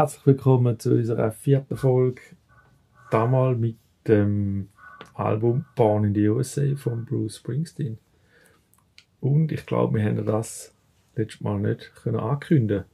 [0.00, 2.22] Herzlich willkommen zu unserer vierten Folge.
[3.10, 3.76] Damals mit
[4.08, 4.70] dem
[5.12, 7.98] Album Born in the USA von Bruce Springsteen.
[9.20, 10.74] Und ich glaube, wir haben das
[11.16, 12.84] letztes Mal nicht können ankündigen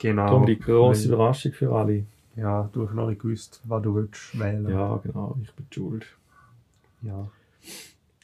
[0.00, 0.26] Genau.
[0.26, 2.04] Darum die Weil- Überraschung für alle.
[2.34, 4.68] Ja, du hast noch nicht gewusst, was du willst wählen.
[4.68, 6.04] Ja, genau, ich bin schuld.
[7.02, 7.28] ja.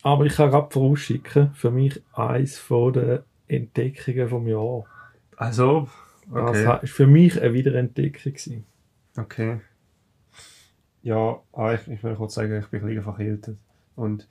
[0.03, 4.83] Aber ich kann gerade vorausschicken, für mich eins von den Entdeckungen vom Jahr.
[5.37, 5.87] Also,
[6.33, 6.67] Das okay.
[6.67, 8.33] war für mich eine Wiederentdeckung.
[8.33, 8.67] gewesen.
[9.17, 9.61] Okay.
[11.03, 13.59] Ja, ah, ich, ich will kurz sagen, ich bin ein bisschen verkältet.
[13.95, 14.29] Und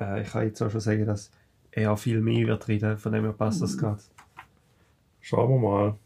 [0.00, 1.30] äh, ich kann jetzt auch schon sagen, dass
[1.70, 4.02] er viel mehr wird reden, von dem her passt das gerade.
[5.20, 5.98] Schauen wir mal,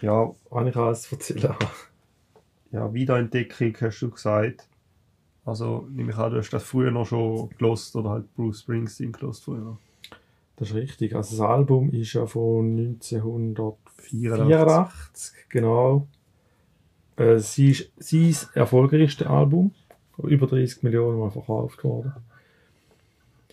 [0.00, 1.54] Ja, wann ich alles erzählen
[2.70, 4.68] ja, Wiederentdeckung hast du gesagt.
[5.44, 9.12] Also, nehme ich an, du hast das früher noch schon gelost oder halt Bruce Springsteen
[9.12, 9.78] gelost früher.
[10.56, 11.14] Das ist richtig.
[11.14, 15.48] Also das Album ist ja von 1984, 84.
[15.48, 16.08] genau.
[17.16, 19.72] Äh, sie ist sein erfolgreichstes Album.
[20.18, 22.12] Über 30 Millionen Mal verkauft worden.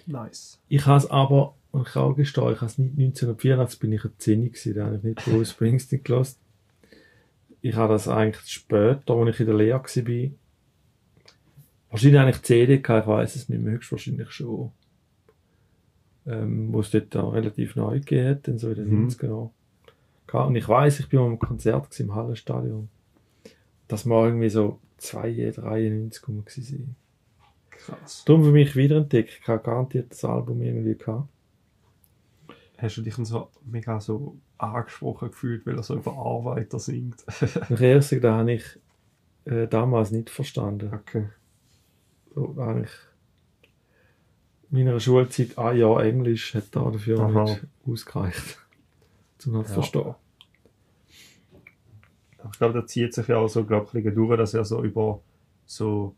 [0.05, 0.59] Nice.
[0.69, 3.91] Ich habe es aber, und ich kann auch gestehen, ich habe es nicht 1984, bin
[3.91, 6.37] ich ein 10 gewesen, da habe ich nicht Bruce Springsteen gelassen.
[7.61, 10.31] Ich habe das eigentlich später, als ich in der Lehre war,
[11.89, 14.71] wahrscheinlich eigentlich CD gehabt, ich weiß es nicht mehr, höchstwahrscheinlich schon.
[16.25, 19.07] Ähm, wo es dort auch relativ neu hat, dann so in den Mhm.
[19.09, 19.49] 90er Jahren.
[20.27, 20.47] Gehabt.
[20.47, 22.89] Und ich weiß, ich bin mal am Konzert gewesen, im Hallenstadion.
[23.89, 26.95] Das war irgendwie so 2, 93 rum gewesen.
[27.69, 28.23] Krass.
[28.25, 29.39] Darum für mich wiederentdeckt.
[29.41, 31.27] Ich habe garantiert das Album irgendwie gehabt.
[32.77, 37.23] Hast du dich so mega so angesprochen gefühlt, weil er so über Arbeiter singt?
[37.69, 38.63] Und ehrlich gesagt, da habe ich
[39.45, 40.91] äh, damals nicht verstanden.
[40.93, 41.27] okay.
[42.33, 43.12] So, da habe ich in
[44.73, 47.43] meiner Schulzeit ein Jahr Englisch hat da dafür Aha.
[47.43, 48.59] nicht ausgereicht.
[49.37, 49.73] Zum das Ja.
[49.75, 50.15] verstehen.
[52.51, 54.83] Ich glaube, da zieht sich ja auch so, glaub, ich, bisschen durch, dass er so
[54.83, 55.21] über
[55.65, 56.15] so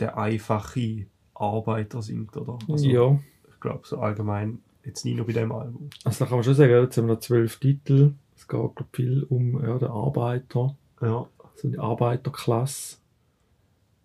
[0.00, 2.58] der einfache Arbeiter singt, oder?
[2.68, 3.18] Also, ja,
[3.48, 5.90] Ich glaube, so allgemein, jetzt nicht nur bei dem Album.
[6.04, 8.14] also da kann man schon sagen, jetzt haben wir noch zwölf Titel.
[8.36, 11.28] Es geht glaub, viel um ja, den Arbeiter, Ja.
[11.54, 12.96] also die Arbeiterklasse.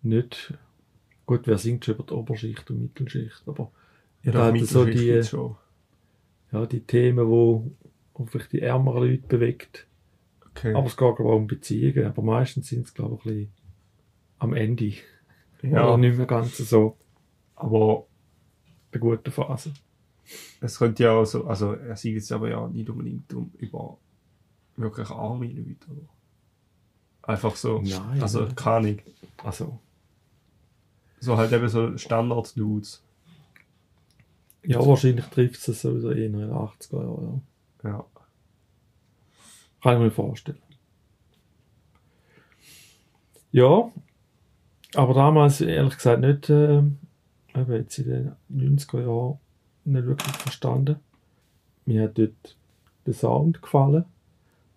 [0.02, 0.54] Nicht,
[1.26, 3.70] gut, wer singt schon über die Oberschicht und Mittelschicht, aber
[4.22, 5.20] Ja, da hat er so die,
[6.52, 7.70] ja, die Themen, wo,
[8.14, 9.86] wo vielleicht die ärmeren Leute bewegt.
[10.50, 10.74] Okay.
[10.74, 12.06] Aber es geht glaube ich, auch um Beziehungen.
[12.06, 13.52] Aber meistens sind es, glaube ich, ein bisschen
[14.38, 14.92] am Ende.
[15.62, 16.96] ja, Oder nicht mehr ganz so
[17.56, 18.06] aber
[18.92, 19.72] eine gute Phase.
[20.60, 23.98] es könnte ja auch so, also er singt jetzt aber ja nicht unbedingt um, über
[24.76, 26.08] wirklich arme Leute, oder?
[27.22, 28.22] Einfach so, Nein.
[28.22, 28.98] also keine Ahnung.
[29.42, 29.80] Also,
[31.20, 33.02] So halt eben so Standard-Dudes.
[34.64, 37.42] ja, wahrscheinlich trifft es sowieso eher in den 80er Jahren.
[37.82, 37.90] Ja.
[37.90, 38.06] Ja.
[39.82, 40.58] Kann ich mir vorstellen.
[43.52, 43.90] Ja,
[44.94, 49.38] aber damals ehrlich gesagt nicht, äh, eben jetzt in den 90er Jahren
[49.84, 50.96] nicht wirklich verstanden.
[51.84, 52.56] Mir hat dort
[53.06, 54.04] der Sound gefallen.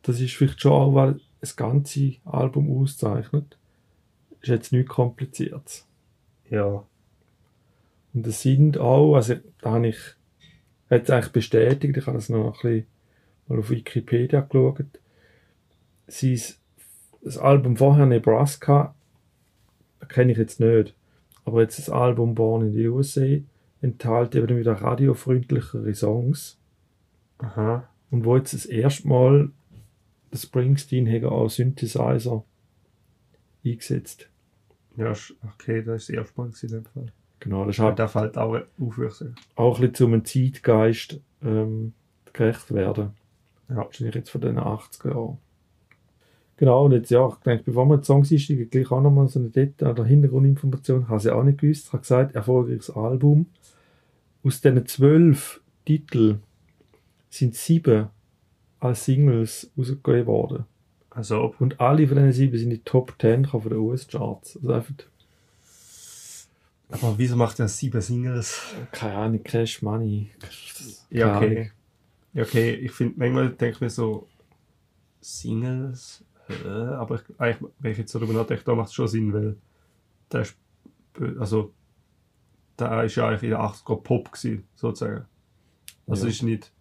[0.04, 3.58] Das ist vielleicht schon auch, weil das ganze Album auszeichnet.
[4.42, 5.84] Ist jetzt nicht kompliziert.
[6.50, 6.84] Ja.
[8.14, 9.98] Und es sind auch, also da habe ich
[10.90, 12.88] jetzt eigentlich bestätigt, ich habe das noch ein bisschen
[13.48, 14.86] mal auf Wikipedia geschaut.
[16.08, 16.42] Sein,
[17.22, 18.96] das Album vorher, Nebraska,
[20.08, 20.96] kenne ich jetzt nicht.
[21.46, 23.38] Aber jetzt das Album Born in the USA
[23.81, 26.58] enthält eben wieder radiofreundlichere Songs.
[27.40, 27.88] Aha.
[28.12, 29.52] Und wo jetzt das erste Mal
[30.31, 32.44] der Springsteen hat auch Synthesizer
[33.66, 34.29] eingesetzt.
[35.00, 35.14] Ja,
[35.54, 37.06] okay, das ist Mal gewesen in dem Fall.
[37.40, 39.36] Genau, das ist Ja, halt auch auf, würde ich sagen.
[39.56, 41.94] auch ein bisschen zum Zeitgeist ähm,
[42.34, 43.12] gerecht werden.
[43.70, 43.78] Ja.
[43.78, 45.38] Wahrscheinlich jetzt von den 80er Jahren.
[46.58, 49.40] Genau, und jetzt, ja, ich denke, bevor wir die Songs einsteigen, gleich auch nochmal so
[49.40, 51.04] eine Detail oder Hintergrundinformation.
[51.04, 51.86] Ich habe sie auch nicht gewusst.
[51.88, 53.46] Ich habe gesagt, erfolgreiches Album.
[54.44, 56.42] Aus diesen zwölf Titeln
[57.30, 58.08] sind sieben
[58.81, 60.66] als Singles rausgegeben worden.
[61.12, 61.59] Also, ob.
[61.59, 64.57] Und alle von diesen sieben sind in die Top 10 gekommen von den US-Charts.
[64.57, 64.94] Also einfach,
[66.92, 68.62] Aber wieso macht er sieben Singles?
[68.92, 70.31] keine Ahnung, Cash Money.
[71.10, 71.57] Ja, Keine okay.
[71.57, 71.72] Ahnung.
[72.34, 74.28] Ja, okay, ich finde, manchmal denke ich mir so,
[75.19, 76.54] Singles, hä?
[76.68, 79.56] aber ich, eigentlich, wenn ich jetzt darüber nachdenke, da macht es schon Sinn, weil
[80.31, 80.56] der ist,
[81.39, 81.74] also,
[82.78, 85.25] der ist ja eigentlich in den 80er Pop gewesen, sozusagen.
[86.07, 86.30] Also, Ja.
[86.30, 86.72] es ist nicht,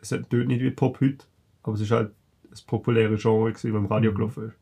[0.00, 1.26] es tönt nicht wie Pop heute,
[1.64, 2.12] aber es ist halt
[2.52, 4.56] ein populäres Genre gewesen, das im Radio gelaufen ist.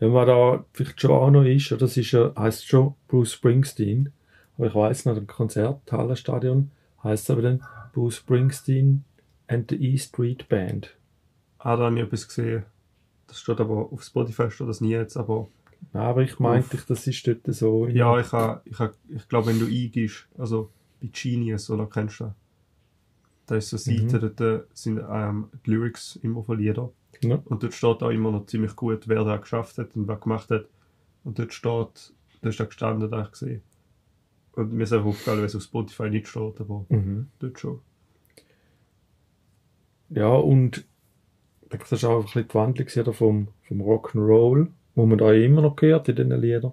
[0.00, 4.12] Ja, was da vielleicht schon auch noch ist, das ist ja, heisst schon Bruce Springsteen,
[4.56, 6.70] aber ich weiß noch, im Konzert, Hallenstadion,
[7.02, 9.04] heisst aber dann Bruce Springsteen
[9.46, 10.96] and the E Street Band.
[11.58, 12.64] Ah, da habe ich etwas gesehen.
[13.28, 15.48] Das steht aber auf Spotify steht das nie jetzt, aber
[15.92, 17.86] Nein, aber ich meinte, ich, das ist dort so.
[17.86, 20.70] ja, ich, ha, ich, ha, ich glaube, wenn du eingibst, also
[21.00, 22.32] bei Genius, oder kennst du das?
[23.46, 26.88] Da ist so eine Seite, dort sind ähm, die Lyrics immer von Liedern.
[27.22, 27.40] Ja.
[27.44, 30.50] Und dort steht auch immer noch ziemlich gut, wer da geschafft hat und wer gemacht
[30.50, 30.66] hat.
[31.24, 32.12] Und dort steht,
[32.42, 33.62] da ist da gestanden, da ich gesehen.
[34.52, 37.28] Und mir ist einfach aufgefallen, weil es auf Spotify nicht steht, aber Mhm.
[37.38, 37.80] dort schon.
[40.10, 40.78] Ja, und
[41.62, 45.32] ich denke, das ist auch ein bisschen die Wandlung vom, vom Rock'n'Roll, wo man da
[45.32, 46.72] immer noch hört in diesen Liedern.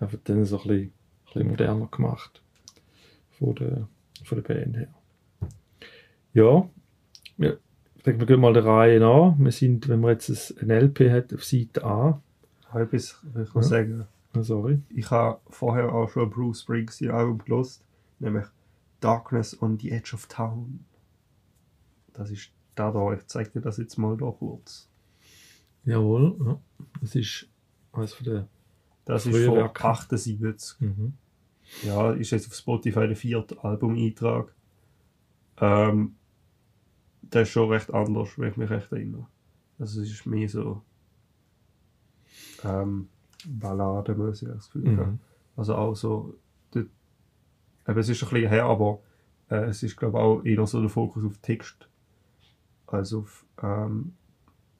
[0.00, 0.92] Einfach dann so ein bisschen, ein
[1.26, 2.42] bisschen moderner gemacht.
[3.38, 3.88] Von der,
[4.24, 4.88] von der Band her.
[6.36, 6.68] Ja,
[7.38, 7.58] wir,
[7.94, 9.34] ich denke, wir gehen mal der Reihe nach.
[9.38, 10.28] Wir sind, wenn man jetzt
[10.60, 12.20] ein LP hat, auf Seite A.
[12.74, 13.62] Will ich noch Ja.
[13.62, 14.04] sagen.
[14.34, 14.82] Ah, Sorry.
[14.90, 17.82] Ich habe vorher auch schon ein Bruce Springsteen Album gelost,
[18.18, 18.44] nämlich
[19.00, 20.84] Darkness on the Edge of Town.
[22.12, 23.14] Das ist da da.
[23.14, 24.90] Ich zeige dir das jetzt mal da kurz.
[25.86, 26.60] Jawohl, ja.
[27.00, 27.48] Das ist
[27.92, 28.48] eines von der.
[29.06, 29.84] Das ist von Werke.
[29.84, 30.80] 78.
[30.80, 31.14] Mhm.
[31.82, 34.52] Ja, ist jetzt auf Spotify der vierte Album-Eintrag.
[35.58, 36.16] Ähm,
[37.32, 39.26] der ist schon recht anders, wenn ich mich recht erinnere.
[39.78, 40.82] Also es ist mehr so
[42.64, 43.08] ähm,
[43.46, 44.92] balladenmäßig, das Gefühl.
[44.92, 45.18] Mhm.
[45.56, 46.34] Also auch so,
[46.70, 46.88] dort,
[47.88, 49.00] eben, es ist ein bisschen her, aber
[49.50, 51.88] äh, es ist glaube ich auch eher so der Fokus auf Text
[52.86, 54.14] als auf ähm,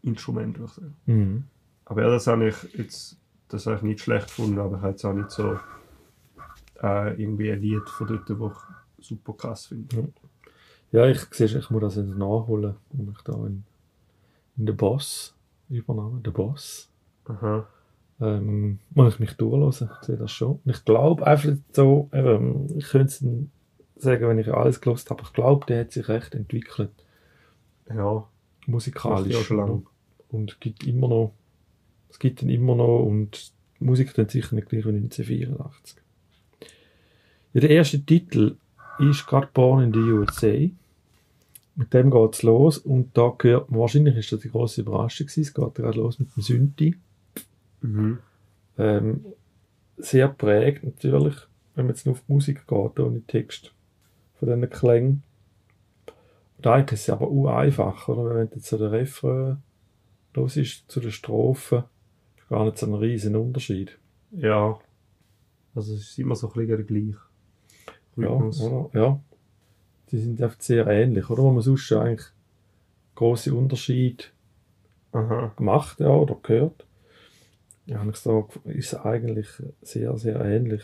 [0.02, 0.96] Instrument, würde ich sagen.
[1.06, 1.44] Mhm.
[1.84, 3.18] Aber ja, das habe ich jetzt
[3.48, 5.58] das habe ich nicht schlecht gefunden, aber ich habe jetzt auch nicht so
[6.82, 8.38] äh, irgendwie ein Lied von dort, das
[8.98, 10.12] ich super krass finde.
[10.92, 12.74] Ja, ich sehe, ich muss das jetzt nachholen.
[12.90, 13.64] Und ich da in,
[14.56, 15.34] in den Boss
[15.68, 16.88] übernommen, der Boss.
[17.24, 17.66] Aha.
[18.20, 20.60] Ähm, muss ich mich durchlösen, ich sehe das schon.
[20.64, 23.24] Und ich glaube einfach so, eben, ich könnte es
[24.02, 26.90] sagen, wenn ich alles gelost habe, ich glaube, der hat sich recht entwickelt,
[27.88, 28.26] Ja,
[28.66, 29.34] musikalisch.
[29.34, 29.82] ja schon lange.
[30.28, 31.34] Und gibt immer noch,
[32.08, 35.98] es gibt ihn immer noch und die Musik dann sicher nicht gleich wie 1984.
[37.52, 38.56] Ja, der erste Titel
[38.98, 40.70] ist gerade Born in the USA.
[41.74, 45.42] Mit dem geht's los und da gehört man, wahrscheinlich ist das die grosse Überraschung gewesen,
[45.42, 46.96] es geht gerade los mit dem Synthi.
[47.82, 48.18] Mhm.
[48.78, 49.24] Ähm,
[49.98, 51.36] sehr prägt natürlich,
[51.74, 53.72] wenn man jetzt nur auf die Musik geht, ohne Text
[54.38, 55.22] von diesen Klängen.
[56.56, 58.34] Und eigentlich ist es aber auch einfach, oder?
[58.34, 59.58] Wenn jetzt so der Refrain
[60.34, 61.84] los ist zu den Strophen,
[62.38, 63.98] ist gar nicht so ein riesen Unterschied.
[64.32, 64.78] Ja.
[65.74, 67.18] Also es ist immer so ein bisschen der gleiche
[68.16, 68.90] Ja, oder?
[68.92, 69.20] Ja.
[70.10, 71.42] Die sind einfach sehr ähnlich, oder?
[71.42, 72.26] Wo man sonst schon eigentlich
[73.14, 74.24] große Unterschiede
[75.12, 75.52] Aha.
[75.56, 76.86] gemacht, ja, oder gehört.
[77.86, 79.48] Ja, habe ich so, ist eigentlich
[79.82, 80.82] sehr, sehr ähnlich.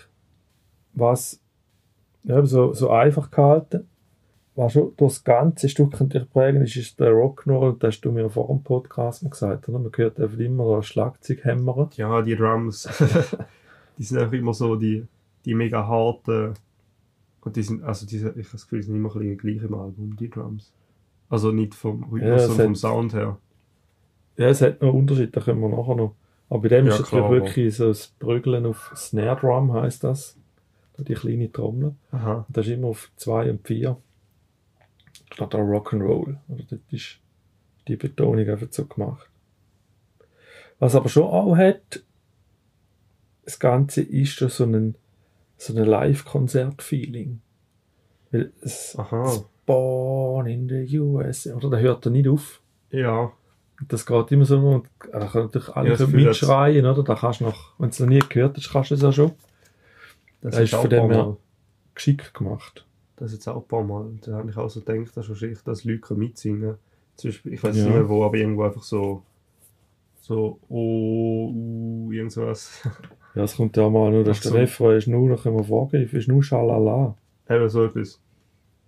[0.94, 1.40] Was
[2.24, 3.88] ja, so, so einfach gehalten,
[4.54, 8.12] was schon durch das ganze Stück natürlich prägen ist, ist der Rock'n'Roll, das hast du
[8.12, 9.78] mir vor dem Podcast mal gesagt, oder?
[9.78, 11.88] Man hört einfach immer so ein Schlagzeug hämmern.
[11.96, 12.88] Ja, die Drums,
[13.98, 15.06] die sind einfach immer so die,
[15.44, 16.54] die mega harten.
[17.42, 19.62] Und die sind, also diese, ich habe das Gefühl, die sind immer ein bisschen gleich
[19.62, 20.72] im Album, die Drums.
[21.28, 23.38] Also nicht vom Rhythmus, Ja, sondern vom Sound her.
[24.36, 26.14] Ja, es hat noch Unterschied, da können wir nachher noch.
[26.48, 30.04] Aber bei dem Ja, ist es klar, wirklich so das Prügeln auf Snare Drum, heisst
[30.04, 30.36] das.
[30.98, 31.96] Die kleine Trommel.
[32.12, 32.44] Aha.
[32.46, 33.96] Und das ist immer auf 2 und 4.
[35.32, 36.36] Statt auch Rock'n'Roll.
[36.48, 37.18] Oder das ist
[37.88, 39.28] die Betonung einfach so gemacht.
[40.78, 42.04] Was aber schon auch hat,
[43.44, 44.94] das Ganze ist schon so ein,
[45.66, 47.40] so ein Live-Konzert-Feeling.
[48.30, 49.44] Weil es, Aha.
[49.66, 51.70] Born in the US, oder?
[51.70, 52.60] Da hört er nicht auf.
[52.90, 53.32] Ja.
[53.88, 57.02] Das geht immer so, und da können natürlich alle Ja, können mitschreien, oder?
[57.02, 59.12] Da kannst du noch, wenn du es noch nie gehört hast, kannst du es ja
[59.12, 59.32] schon.
[60.40, 61.36] Das Das ist auch von dem her-.
[61.94, 62.86] Geschickt gemacht.
[63.16, 64.06] Das ist jetzt auch ein paar Mal.
[64.22, 66.76] Da habe ich auch so gedacht, dass wahrscheinlich dass Leute können mitsingen
[67.16, 67.84] Zum Beispiel, ich weiß Ja.
[67.84, 69.22] nicht mehr wo, aber irgendwo einfach so,
[70.22, 72.80] so, oh, uh, irgendwas.
[73.34, 74.34] Ja, es kommt ja mal nur, der.
[74.54, 77.16] Refrain ist nur, da können wir vorgreifen, ist nur Schalala.
[77.50, 78.20] Eben so etwas.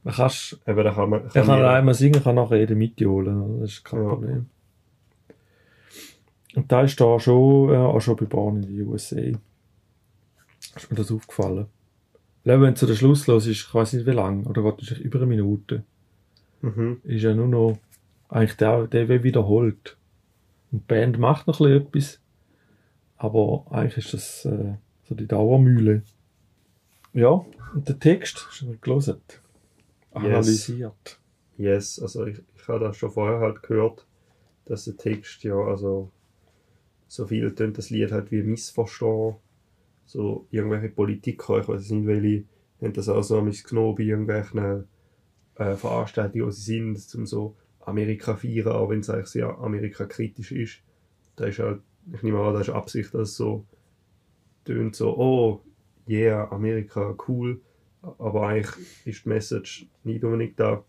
[0.05, 3.41] Da kannst, Eben, da kann man, er kann jeder- einmal singen, kann nachher jeder mitjohlen,
[3.43, 3.61] oder?
[3.63, 4.09] das ist kein Ja.
[4.11, 4.47] Problem.
[6.55, 9.17] Und da ist da schon, äh, auch schon bei Born in the USA.
[10.77, 11.67] Ist mir das aufgefallen.
[12.45, 15.19] Wenn zu der Schluss los ist, ich weiß nicht wie lang, oder geht es über
[15.19, 15.83] eine Minute,
[16.61, 17.01] Mhm.
[17.05, 17.79] ist ja nur noch
[18.29, 19.97] eigentlich der, der wird wiederholt.
[20.75, 22.21] Die Band macht noch ein bisschen etwas,
[23.17, 26.03] aber eigentlich ist das äh, so die Dauermühle.
[27.13, 29.21] Ja, und der Text, ihn gelesen?
[30.11, 31.21] Analysiert.
[31.57, 34.05] Yes, also ich, ich habe das schon vorher halt gehört,
[34.65, 36.11] dass der Text ja, also
[37.07, 39.37] so viel tönt das Lied halt wie missverstehen.
[40.07, 42.47] So irgendwelche Politiker, ich weiß nicht welche,
[42.83, 44.89] haben das auch so mis genommen bei irgendwelchen
[45.55, 47.55] äh, Veranstaltungen, wo sie sind, um so
[47.87, 50.83] Amerika feiern, auch wenn es eigentlich sehr Amerika-kritisch ist.
[51.37, 51.81] Da ist halt,
[52.13, 53.65] ich nehme an, da ist Absicht, dass es so
[54.65, 55.61] tönt so, oh,
[56.09, 57.61] yeah, Amerika, cool.
[58.19, 60.85] Aber eigentlich ist die Message nicht unbedingt da.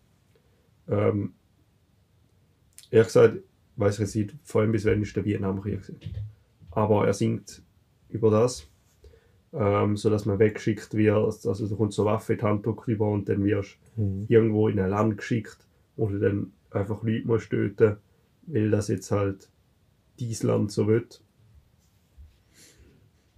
[0.88, 1.34] Ähm,
[2.90, 3.38] ehrlich gesagt,
[3.76, 5.80] weiß ich jetzt nicht, vor allem bis wann ist der Vietnamkrieg.
[6.70, 7.62] Aber er singt
[8.08, 8.68] über das,
[9.52, 13.08] ähm, so dass man weggeschickt wird, also da kommt so Waffe in die Hand rüber
[13.10, 14.26] und dann wirst Mhm.
[14.28, 15.56] irgendwo in ein Land geschickt,
[15.96, 17.96] wo du dann einfach Leute musst töten,
[18.46, 19.48] weil das jetzt halt
[20.18, 21.22] dieses Land so wird.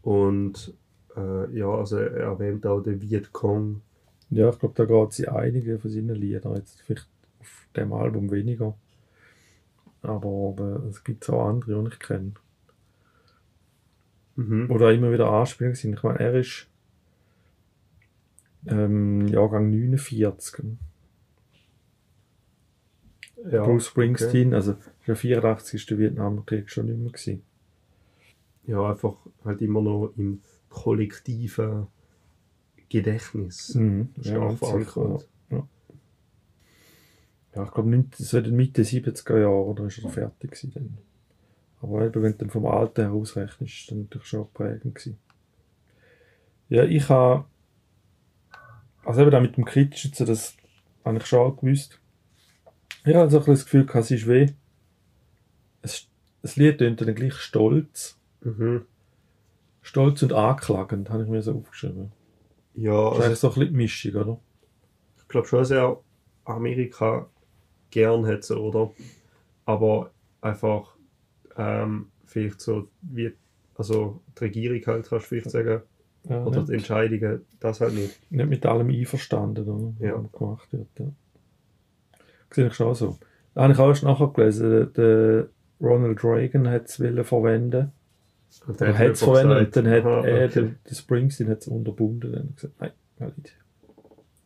[0.02, 0.74] Und
[1.16, 3.82] äh, ja, also er erwähnt auch den Vietcong.
[4.30, 6.56] Ja, ich glaube, da geht sie einige von seinen Liedern.
[6.56, 7.08] Jetzt vielleicht
[7.40, 8.74] auf dem Album weniger.
[10.02, 12.32] Aber äh, es gibt auch andere, die ich kenne.
[14.36, 14.70] Mhm.
[14.70, 15.94] Oder immer wieder Anspielungen sind.
[15.94, 16.68] Ich meine, er ist
[18.66, 20.76] ähm, Jahrgang 49.
[23.50, 24.76] Ja, Bruce Springsteen, also
[25.06, 27.42] der 84 ist der Vietnamkrieg schon mehr gewesen.
[28.66, 31.86] Ja, einfach halt immer noch im kollektiven
[32.88, 33.74] Gedächtnis.
[33.74, 34.10] Mhm.
[34.20, 35.28] stark Ja, verankert.
[35.50, 35.68] ja.
[37.54, 40.98] ja, ich glaube, in den Mitte 70er Jahren oder ist er fertig gewesen dann.
[41.80, 45.18] Aber eben, wenn du dann vom Alter her ausrechnest, ist das natürlich schon prägend gewesen.
[46.68, 47.44] Ja, ich habe
[49.08, 50.54] also eben auch mit dem Kritischen, das
[51.02, 51.98] habe ich schon gewusst.
[53.08, 54.48] Ich habe so ein das Gefühl es ist weh.
[55.80, 56.08] Es,
[56.42, 58.18] das Lied tönt dann gleich stolz.
[58.42, 58.82] Mhm.
[59.80, 62.12] Stolz und anklagend, habe ich mir so aufgeschrieben.
[62.74, 64.40] Ja, Das ist also so ein bisschen die Mischung, oder?
[65.16, 66.00] ich glaube schon, dass er
[66.44, 67.28] Amerika
[67.90, 68.92] gern hätte, oder?
[69.64, 70.10] Aber
[70.42, 70.94] einfach
[71.56, 73.32] ähm, vielleicht so wie,
[73.76, 75.82] also die Regierung halt, kannst du vielleicht sagen,
[76.28, 76.68] Ja, oder nicht.
[76.70, 78.20] die Entscheidungen, das halt nicht.
[78.30, 80.06] nicht mit allem einverstanden, oder?
[80.06, 80.22] Ja.
[80.22, 80.88] was gemacht wird.
[80.98, 81.06] Ja.
[82.50, 83.18] Sehe ich schon so.
[83.54, 85.48] Da habe ich auch erst nachher gelesen, der
[85.80, 87.92] Ronald Reagan hat es verwenden.
[88.66, 90.54] Und Er dann hat es verwendet und dann hat aha, er, okay.
[90.54, 92.32] der, der Springsteen hat es unterbunden.
[92.32, 92.92] Dann gesagt, nein,
[93.36, 93.54] nicht.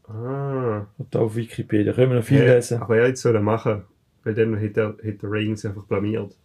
[0.09, 2.82] Ah, Und auf Wikipedia können wir noch viel Hey, lesen.
[2.82, 3.82] Aber er hätte es machen,
[4.25, 6.37] weil dann hätte, er, hätte Reagan sich einfach blamiert.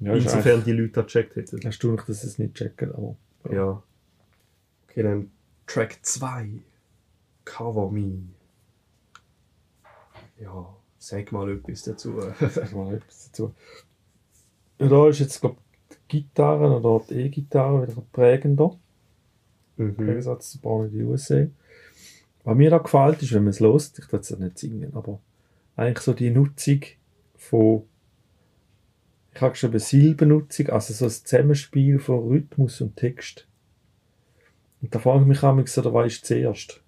[0.00, 1.62] Ja, Insofern die Leute das gecheckt hätten.
[1.62, 3.16] erstaunlich, dass sie es nicht checken, aber
[3.50, 3.82] Ja.
[4.88, 5.30] Okay, dann
[5.66, 6.48] Track 2.
[7.44, 8.18] Cover Me.
[10.40, 12.20] Ja, sag mal etwas dazu.
[12.40, 13.54] sag mal etwas dazu.
[14.78, 15.56] Ja, da ist jetzt, glaube
[16.10, 18.78] die Gitarre oder die E-Gitarre wieder prägender.
[19.76, 19.96] Im mhm.
[19.96, 21.46] Gegensatz zu Born in the USA.
[22.44, 24.94] Was mir da gefällt, ist, wenn man es hört, ich will es ja nicht singen,
[24.94, 25.20] aber
[25.74, 26.80] eigentlich so die Nutzung
[27.34, 27.82] von,
[29.34, 33.46] ich habe geschrieben Silbennutzung, also so ein Zusammenspiel von Rhythmus und Text.
[34.80, 36.82] Und da frage ich mich auch, so, was ist zuerst?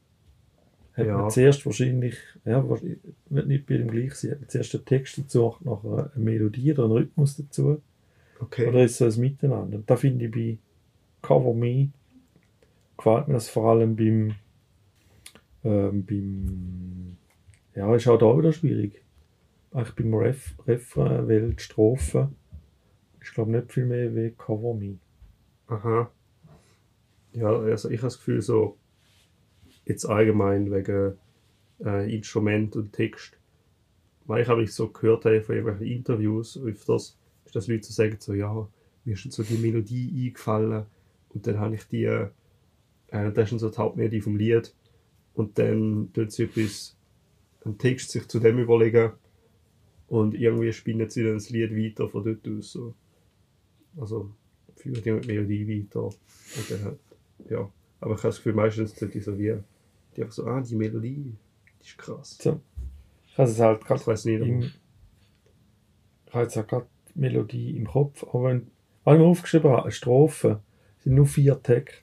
[0.98, 1.16] Hat Ja.
[1.18, 5.16] man zuerst wahrscheinlich, ja, wird nicht bei dem gleich sein, hat man zuerst den Text
[5.18, 7.80] dazu, nachher eine Melodie oder einen Rhythmus dazu,
[8.40, 8.66] Okay.
[8.68, 9.78] oder ist so ein Miteinander?
[9.78, 10.58] Und da finde ich bei
[11.22, 11.90] Cover Me
[12.96, 14.34] gefällt mir das vor allem beim,
[15.64, 17.16] ähm, beim
[17.74, 19.02] ja, ist auch da wieder schwierig.
[19.72, 22.32] Eigentlich beim Ref, Refrain, weil die Strophe
[23.20, 24.98] ist glaube nicht viel mehr wie Cover Me.
[25.68, 26.10] Aha.
[27.34, 28.77] Ja, also ich habe das Gefühl, so
[29.88, 31.14] jetzt allgemein wegen
[31.84, 33.38] äh, Instrument und Text,
[34.26, 37.92] weil ich habe ich so gehört habe von irgendwelchen Interviews öfters, ist, dass Leute so
[37.92, 38.68] sagen, so, ja,
[39.04, 40.84] mir ist so die Melodie eingefallen
[41.30, 42.28] und dann habe ich die, äh,
[43.10, 44.74] das ist so die Hauptmelodie vom Lied
[45.34, 46.96] und dann tut sie etwas,
[47.64, 49.12] einen Text sich zu dem überlegen
[50.08, 52.72] und irgendwie spinnen sie dann das Lied weiter von dort aus.
[52.72, 52.94] So.
[53.96, 54.30] Also
[54.76, 56.98] führen die Melodie weiter und dann halt,
[57.50, 57.70] ja.
[58.00, 59.56] Aber ich habe das Gefühl, meistens tut die so wie,
[60.18, 61.36] die einfach so, ah, die Melodie,
[61.80, 62.36] die ist krass.
[62.40, 62.60] So.
[63.26, 67.20] Ich habe es halt gerade Ich weiß nicht, im, ich habe jetzt auch gerade die
[67.20, 68.70] Melodie im Kopf, aber wenn,
[69.04, 70.60] wenn ich mir aufgeschrieben habe, eine Strophe,
[70.98, 71.94] sind nur vier Takte.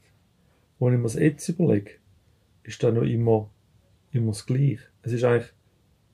[0.80, 1.92] Wenn ich mir das jetzt überlege,
[2.64, 3.50] ist da noch immer,
[4.12, 4.80] immer das Gleiche.
[5.02, 5.52] Es ist eigentlich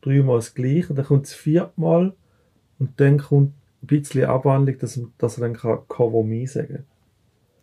[0.01, 2.15] dreimal das Gleiche, dann kommt es viermal
[2.79, 3.53] und dann kommt
[3.83, 6.85] ein bisschen Abwandlung, dass, dass er dann kann Cover Me sagen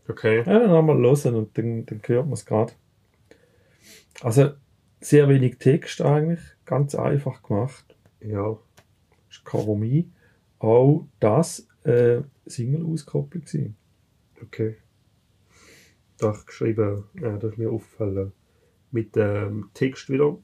[0.08, 0.38] okay.
[0.38, 2.72] Ja, dann einmal hören und dann, dann hört man es gerade.
[4.20, 4.50] Also,
[5.00, 7.96] sehr wenig Text eigentlich, ganz einfach gemacht.
[8.20, 8.58] Ja,
[9.30, 10.06] ist Me.
[10.58, 13.76] Auch das äh, Single-Auskopplung gewesen.
[14.42, 14.76] okay.
[16.18, 18.32] Da habe ich geschrieben, äh, das ist mir aufgefallen,
[18.90, 20.38] mit dem Text wieder.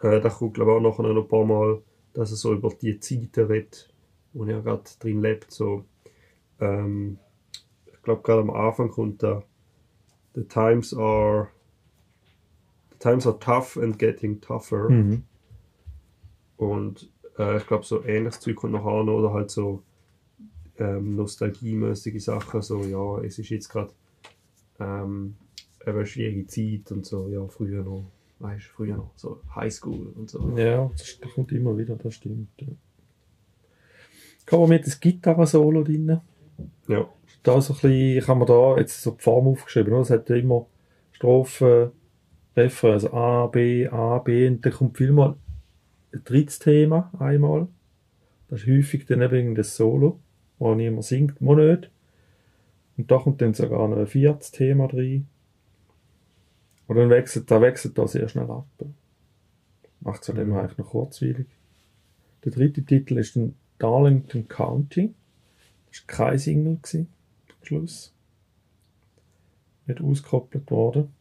[0.00, 1.82] Äh, da kommt, glaube ich, auch nachher noch ein paar Mal,
[2.14, 3.92] dass er so über die Zeiten redet,
[4.32, 5.50] wo er gerade drin lebt.
[5.50, 5.84] So,
[6.60, 7.18] ähm,
[7.92, 9.42] ich glaube, gerade am Anfang kommt da,
[10.34, 11.48] the times are,
[13.00, 14.88] times are tough and getting tougher.
[14.88, 15.24] Mhm.
[16.56, 19.82] Und Äh, ich glaube, so ähnliches Zeug kommt noch an, oder halt so
[20.78, 23.92] ähm, nostalgiemäßige Sachen, so, ja, es ist jetzt gerade
[24.78, 25.36] ähm,
[25.84, 28.04] eine schwierige Zeit und so, ja, früher noch,
[28.40, 30.56] weißt du, früher noch, so Highschool und so.
[30.56, 32.48] Ja, das kommt immer wieder, das stimmt.
[32.58, 32.68] Ja.
[34.44, 36.20] Kann man mit das Gitarre-Solo drin?
[36.88, 37.08] Ja.
[37.42, 40.02] Da so ein bisschen, ich habe mir da jetzt so die Form aufgeschrieben, oder?
[40.02, 40.66] es hat ja immer
[41.12, 41.92] Strophen,
[42.56, 45.36] Refrain, also A, B, A, B, und dann kommt vielmal
[46.12, 47.68] ein drittes Thema einmal.
[48.48, 50.18] Das ist häufig dann eben das Solo,
[50.58, 51.90] wo niemand singt, man nicht.
[52.96, 55.28] Und da kommt dann sogar noch ein viertes Thema rein.
[56.86, 58.66] Und dann wechselt, da wechselt da sehr schnell ab.
[60.00, 60.44] Macht es halt Mhm.
[60.44, 61.46] immer eigentlich noch kurzweilig.
[62.44, 65.14] Der dritte Titel ist dann Darlington County.
[65.90, 67.08] Das war kein Single gewesen,
[67.48, 68.12] am Schluss.
[69.86, 71.12] Nicht ausgekoppelt worden.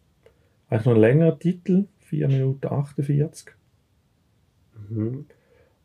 [0.69, 3.47] Eigentlich noch ein längerer Titel, 4 Minuten 48.
[4.89, 5.25] Mhm.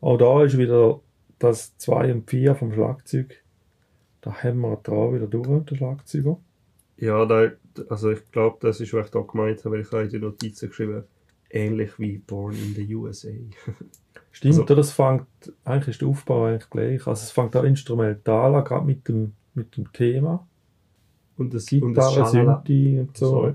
[0.01, 1.01] Auch da ist wieder
[1.39, 3.43] das 2 und 4 vom Schlagzeug.
[4.21, 6.39] Da haben wir da wieder durch, der Schlagzeuger.
[6.97, 7.51] Ja, da,
[7.89, 10.19] also ich glaube, das ist, was ich da gemeint habe, weil ich habe in die
[10.19, 11.05] Notizen geschrieben,
[11.51, 13.29] ähnlich wie Born in the USA.
[14.33, 14.75] Stimmt, Also-?
[14.75, 15.27] Das fängt,
[15.65, 17.07] eigentlich ist der Aufbau eigentlich gleich.
[17.07, 20.47] Also es fängt auch instrumental an, gerade mit dem, mit dem Thema.
[21.37, 22.31] Und das, und das Gitarre.
[22.31, 23.31] Synthi und so.
[23.31, 23.55] Sorry.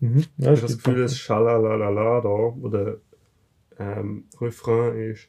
[0.00, 0.24] Mhm.
[0.38, 0.76] Ja, Ich habe das.
[0.82, 2.98] Gefühl, das Schalalala da, wo der
[3.78, 5.28] ähm, Refrain ist,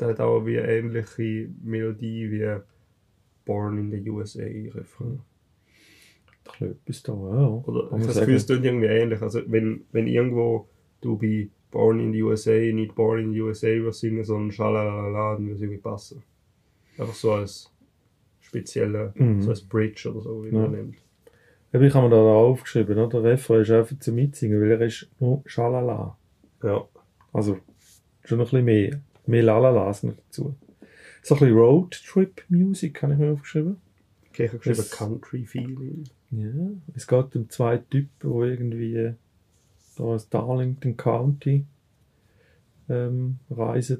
[0.00, 2.60] der hat auch wie eine ähnliche Melodie wie
[3.44, 5.20] Born in the USA Refrain.
[6.60, 7.46] Ein etwas da, ja.
[7.64, 8.18] Oder ich habe das.
[8.18, 9.22] Gefühl, es klingt irgendwie ähnlich.
[9.22, 10.68] Also wenn, wenn irgendwo
[11.00, 15.34] du bei Born in the USA nicht Born in the USA würdest singen, sondern Schalalala,
[15.34, 16.22] dann würde es irgendwie passen.
[16.98, 17.72] Einfach so als
[18.40, 19.40] spezielle, Mhm.
[19.42, 20.62] so als Bridge oder so, wie Ja.
[20.62, 20.96] man nennt.
[21.74, 23.20] Eben, ich habe mir da aufgeschrieben, oder?
[23.22, 26.16] der Refrain ist einfach zum Mitsingen, weil er ist nur Schalala.
[26.62, 26.84] Ja.
[27.32, 27.58] Also
[28.24, 29.00] schon noch ein bisschen mehr.
[29.26, 30.54] Mehr Lalalas noch dazu.
[31.22, 33.76] So ein bisschen Roadtrip-Music habe ich mir aufgeschrieben.
[34.30, 36.04] Okay, ich habe geschrieben Das- Country Feeling.
[36.30, 36.48] Ja,
[36.94, 39.14] es geht um zwei Typen, die irgendwie
[39.96, 41.66] da ins Darlington County
[42.88, 43.98] ähm, reisen.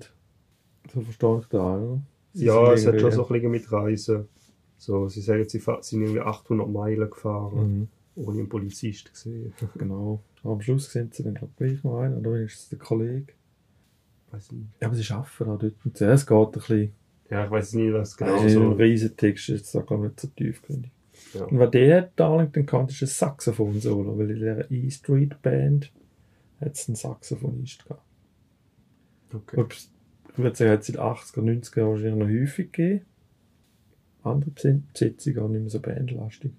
[0.92, 2.02] So verstehe ich da, oder?
[2.32, 4.28] Sie Ja, es hat schon so ein bisschen mit Reisen.
[4.82, 9.52] So, sie sagen, sie sind irgendwie 800 Meilen gefahren, Mhm, ohne einen Polizist gesehen.
[9.78, 10.20] genau.
[10.42, 13.32] Am Schluss sehen sie dann glaub, ich, gleich noch einen, oder ist es der Kollege?
[14.32, 14.66] weiß nicht.
[14.80, 15.74] Ja, aber sie arbeiten auch dort.
[15.84, 16.92] Und es geht ein bisschen.
[17.30, 18.72] Ja, ich weiß nicht, was Genau genau so ein.
[18.72, 20.90] Riesentext ist jetzt da gar nicht so tiefgründig.
[21.34, 21.44] Ja.
[21.44, 25.92] Und was der Darlington County, ist ein Saxophon-Solo, weil in der E-Street Band
[26.60, 28.02] hat es einen Saxophonist gehabt.
[29.32, 29.64] Okay.
[30.32, 33.04] Ich würde sagen, hat es in den 80er, 90er Jahren wahrscheinlich noch häufig gegeben.
[34.24, 36.52] Andere Bes- Besetzungen auch nicht mehr so bandlastig.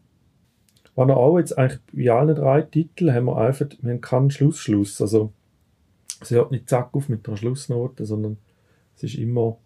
[0.95, 5.02] Waren auch jetzt eigentlich bei allen drei Titeln haben wir einfach, wir haben keinen Schlussschluss.
[5.02, 5.32] Also,
[6.21, 8.38] es hört nicht zack auf mit einer Schlussnote, sondern
[8.95, 9.58] es ist immer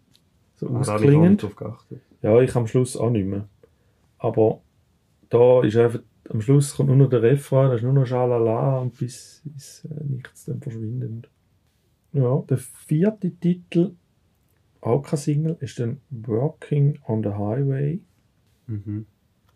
[0.56, 1.56] so Ah, ich ausklingend.
[1.58, 2.02] geachtet.
[2.22, 3.48] Ja, ich am Schluss auch nicht mehr.
[4.20, 4.62] Aber
[5.30, 8.80] da ist einfach, am Schluss kommt nur noch der Refrain, da ist nur noch Schalala
[8.80, 11.30] und bis, bis äh, nichts dann verschwindend.
[12.14, 13.92] Ja, der vierte Titel,
[14.82, 18.00] auch kein Single, ist dann Working on the Highway.
[18.68, 19.06] Mhm.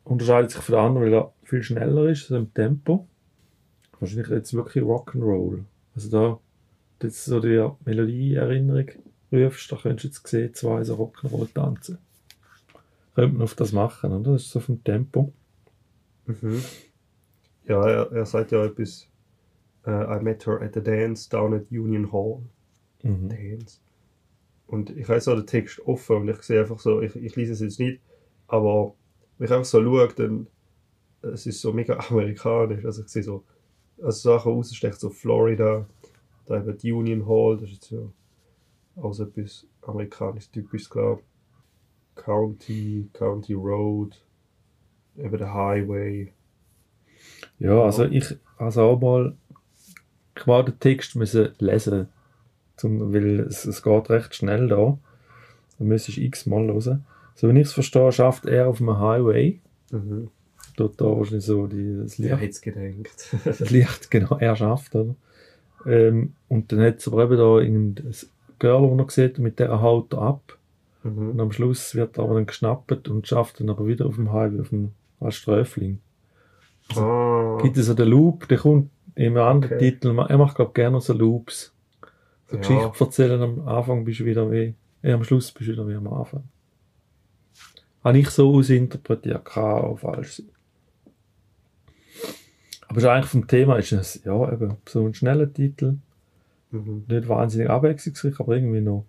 [0.04, 3.08] Unterscheidet sich von den anderen, weil er viel schneller ist, so im Tempo.
[4.00, 5.64] Wahrscheinlich jetzt wirklich Rock'n'Roll.
[5.96, 6.40] Also da,
[7.04, 8.90] jetzt so die Melodie-Erinnerung
[9.32, 12.00] rufst, da könntest du jetzt sehen, zwei so Rock'n'Roll tanzen.
[13.14, 14.34] Könnte man auf das machen, oder?
[14.34, 15.34] Das ist so vom Tempo.
[16.26, 16.62] Mhm.
[17.68, 19.08] Ja, er, er sagt ja etwas.
[19.86, 22.42] äh, I met her at the dance down at Union Hall.
[23.04, 23.30] Mhm.
[23.30, 23.80] Dance.
[24.72, 27.52] Und ich habe so den Text offen und ich sehe einfach so, ich, ich lese
[27.52, 28.00] es jetzt nicht,
[28.48, 28.96] aber
[29.38, 30.48] wenn ich einfach so schaue, dann
[31.22, 32.86] es ist so mega amerikanisch.
[32.86, 33.44] Also ich sehe so,
[34.02, 35.86] also Sachen rausstecht, so Florida,
[36.46, 38.14] da eben die Union Hall, das ist jetzt so
[38.96, 41.22] auch so etwas amerikanisch typisch, glaube
[42.16, 44.22] County, County Road,
[45.18, 46.32] eben der Highway.
[47.60, 49.36] Ja, also ich also auch mal,
[50.46, 52.08] war den Text müssen lesen,
[52.82, 54.98] zum, weil es, es geht recht schnell da.
[55.78, 57.06] Da müsstest du x-mal hören.
[57.36, 59.60] So wie ich es verstehe, schafft er auf einem Highway.
[59.92, 60.30] Mhm.
[60.76, 63.36] Dort da wahrscheinlich so die, das Licht hätte es gedacht?
[63.46, 65.16] das Licht genau er schafft, oder?
[65.86, 68.16] Ähm, und dann hat es aber eben da irgendein
[68.60, 70.58] Girl, das er sieht, und mit der haut er ab.
[71.04, 71.40] Und mhm.
[71.40, 74.62] am Schluss wird er aber dann geschnappt und schafft dann aber wieder auf dem Highway,
[74.62, 76.00] auf dem, als Sträfling.
[76.96, 79.92] Ah, Gibt es so den Loop, der kommt im anderen Okay.
[79.92, 81.74] Titel, er macht glaube gerne so Loops.
[82.52, 82.62] So Ja.
[82.62, 85.96] Geschichten erzählen, am Anfang bist du wieder wie, äh, am Schluss bist du wieder wie
[85.96, 86.44] am Anfang.
[88.04, 90.50] Habe ich so ausinterpretiert, kann auch falsch sein.
[92.88, 95.98] Aber ist eigentlich vom Thema ist es, ja, eben, so ein schneller Titel,
[96.72, 97.06] mhm.
[97.08, 99.06] nicht wahnsinnig abwechslungsreich, aber irgendwie noch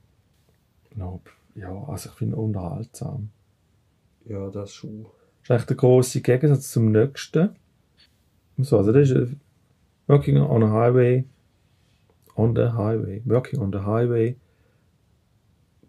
[0.95, 1.21] noch,
[1.57, 3.31] ja, also ich finde unterhaltsam.
[4.27, 5.05] Ja, das schon.
[5.05, 7.51] Das ist eigentlich der grosse Gegensatz zum nächsten.
[8.59, 9.35] So, also das ist äh,
[10.07, 11.25] Working on a Highway,
[12.35, 14.37] on the Highway, Working on the Highway.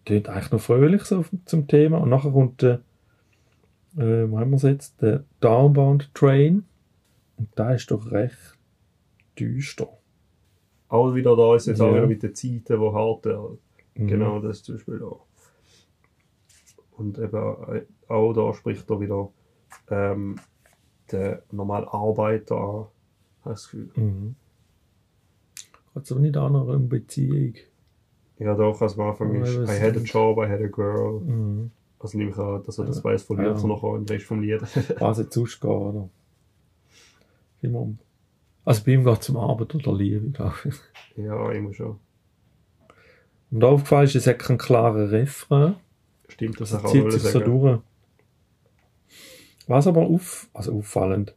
[0.06, 2.00] Klingt eigentlich noch fröhlich so zum Thema.
[2.00, 2.82] Und nachher kommt der,
[3.98, 5.02] äh, wo haben wir es jetzt?
[5.02, 6.66] Der Downbound Train.
[7.38, 8.58] Und da ist doch recht
[9.40, 9.88] düster.
[10.90, 11.96] Auch wieder da ist jetzt auch Ja.
[11.96, 13.58] wieder mit den Zeiten, wo hart werden.
[13.96, 14.08] Mhm.
[14.08, 15.12] Genau, das ist zum Beispiel da.
[16.98, 17.36] Und eben
[17.74, 19.30] äh, auch da spricht er wieder
[19.90, 20.36] ähm,
[21.12, 23.90] der normale Arbeiter an, habe ich das Gefühl.
[23.96, 24.36] Mhm.
[25.96, 27.54] Hat es nicht auch noch eine Beziehung?
[28.40, 30.68] Ja, doch, also am Anfang Oh, ist ich I had a job, I had a
[30.68, 31.20] girl.
[31.22, 31.72] Mhm.
[32.00, 33.04] Also nehme ich an, dass er das Ja.
[33.06, 33.50] weiß von Ja.
[33.52, 34.62] Luther noch im Rest vom Lied.
[35.00, 36.10] Was jetzt ausgehen, oder?
[37.62, 37.90] Immer.
[38.66, 40.76] Also bei ihm geht es um Arbeit oder Liebe, glaube ich.
[41.18, 41.98] ja, immer schon.
[43.52, 45.76] Und aufgefallen ist, es hat keinen klaren Refrain.
[46.28, 47.46] Stimmt, das Das auch zieht sich so sagen.
[47.46, 47.80] durch.
[49.68, 51.36] Was aber auf, also auffallend,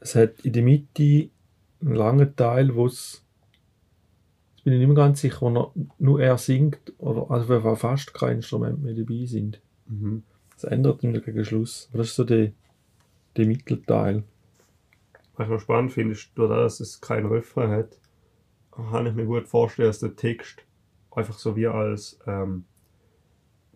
[0.00, 1.28] es hat in der Mitte
[1.80, 3.23] einen langen Teil, wo es,
[4.64, 8.36] bin ich nicht mehr ganz sicher, wo noch, nur er singt, oder also fast kein
[8.36, 9.60] Instrument mehr dabei sind.
[9.86, 10.22] Mhm.
[10.54, 11.88] Das ändert dann gegen Schluss.
[11.90, 12.52] Aber das ist so der,
[13.36, 14.24] der Mittelteil.
[15.36, 17.98] Was ich noch spannend finde, ist, dass es keinen Refrain hat,
[18.72, 20.64] kann ich mir gut vorstellen, dass der Text
[21.10, 22.64] einfach so wie als, ähm,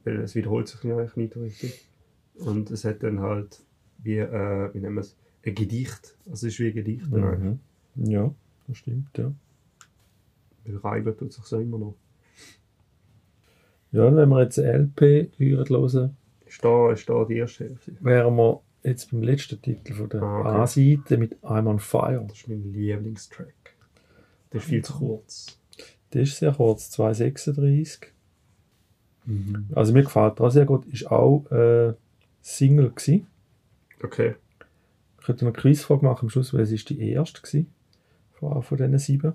[0.04, 1.88] weil es wiederholt sich eigentlich nicht richtig.
[2.36, 3.60] Und es hat dann halt
[3.98, 6.16] wie, äh, wie nennen wir es, ein Gedicht.
[6.26, 7.10] Also es ist wie ein Gedicht.
[7.10, 7.60] Mhm.
[7.96, 8.32] Ja,
[8.66, 9.32] das stimmt, ja.
[10.68, 11.94] Weil reiben tut sich so immer noch.
[13.90, 17.96] Ja, und wenn wir jetzt LP hören, Ist da, ist da die erste Hälfte.
[18.00, 20.48] wären wir jetzt beim letzten Titel von der Ah, okay.
[20.48, 22.24] A-Seite mit I'm on Fire.
[22.28, 23.54] Das ist mein Lieblingstrack.
[24.52, 25.58] Der ist viel zu kurz.
[26.12, 28.06] Der ist sehr kurz, 2,36.
[29.74, 30.86] Also mir gefällt der sehr gut.
[30.86, 31.94] Ist auch äh,
[32.40, 33.26] Single gewesen.
[34.02, 34.36] Okay.
[35.22, 37.70] Könnte eine Quizfrage machen am Schluss, weil es ist die erste gewesen.
[38.32, 39.34] Von, von diesen sieben.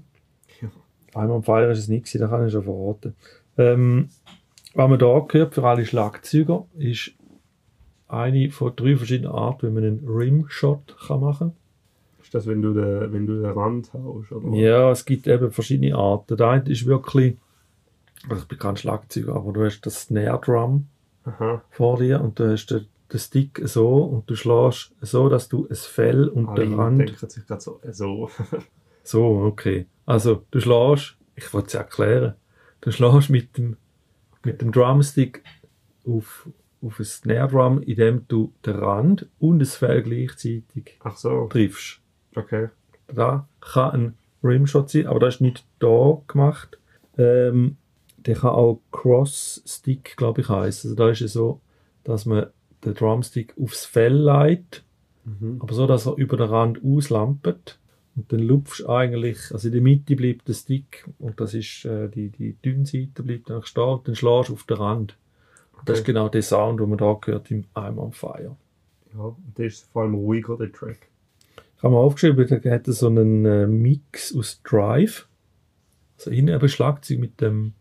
[1.14, 3.16] Einmal am Feier ist es nicht gewesen, da kann ich schon verraten.
[3.58, 4.10] Ähm,
[4.74, 7.12] was man da gehört für alle Schlagzeuger, ist
[8.08, 11.54] eine von drei verschiedenen Arten, wie man einen Rimshot kann machen
[12.22, 14.32] Ist das, wenn du den, wenn du den Rand haust?
[14.32, 14.56] Oder?
[14.56, 16.38] Ja, es gibt eben verschiedene Arten.
[16.38, 17.38] Der eine ist wirklich,
[18.30, 20.88] also ich bin kein Schlagzeuger, aber du hast das Snare Drum
[21.26, 21.62] Aha.
[21.70, 25.68] vor dir und du hast den, den Stick so und du schlägst so, dass du
[25.70, 28.30] es Fell und Alle den Rand denken sich gerade so, äh, so.
[29.04, 29.86] So, okay.
[30.06, 32.34] Also, du schlägst, ich wollte es erklären,
[32.82, 33.78] du schlägst mit dem,
[34.44, 35.44] mit dem Drumstick
[36.06, 36.48] auf,
[36.82, 41.48] auf ein Snare Drum, indem du den Rand und das Fell gleichzeitig Ach so.
[41.48, 42.00] triffst.
[42.36, 42.70] Okay.
[43.08, 46.78] Da kann ein Rimshot sein, aber das ist nicht da gemacht.
[47.18, 47.78] Ähm,
[48.18, 50.92] der kann auch Cross-Stick, glaube ich, heißen.
[50.92, 51.62] Also da ist es so,
[52.04, 52.48] dass man
[52.84, 54.84] den Drumstick aufs Fell leitet
[55.26, 55.60] Mhm.
[55.62, 57.80] aber so, dass er über den Rand auslampet.
[58.16, 61.84] Und dann lupfst du eigentlich, also in der Mitte bleibt der Stick und das ist
[61.86, 65.18] äh, die, die dünne Seite bleibt dann stehen und dann schlägst du auf den Rand.
[65.78, 66.14] Und das ist Okay.
[66.14, 68.56] genau der Sound, den man da gehört im I'm on Fire.
[69.14, 71.08] Ja, und der ist vor allem ruhiger, der Track.
[71.78, 75.28] Ich habe mir aufgeschrieben, da hat er so einen äh, Mix aus Drive.
[76.18, 77.74] Also innen eben Schlagzeug mit dem,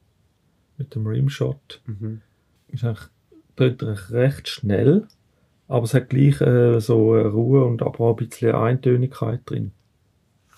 [0.79, 1.83] mit dem Rimshot.
[1.87, 2.23] Mhm.
[2.69, 3.09] ist eigentlich,
[3.57, 5.07] tönt eigentlich recht schnell,
[5.69, 9.73] aber es hat gleich äh, so äh, Ruhe und aber auch ein bisschen Eintönigkeit drin.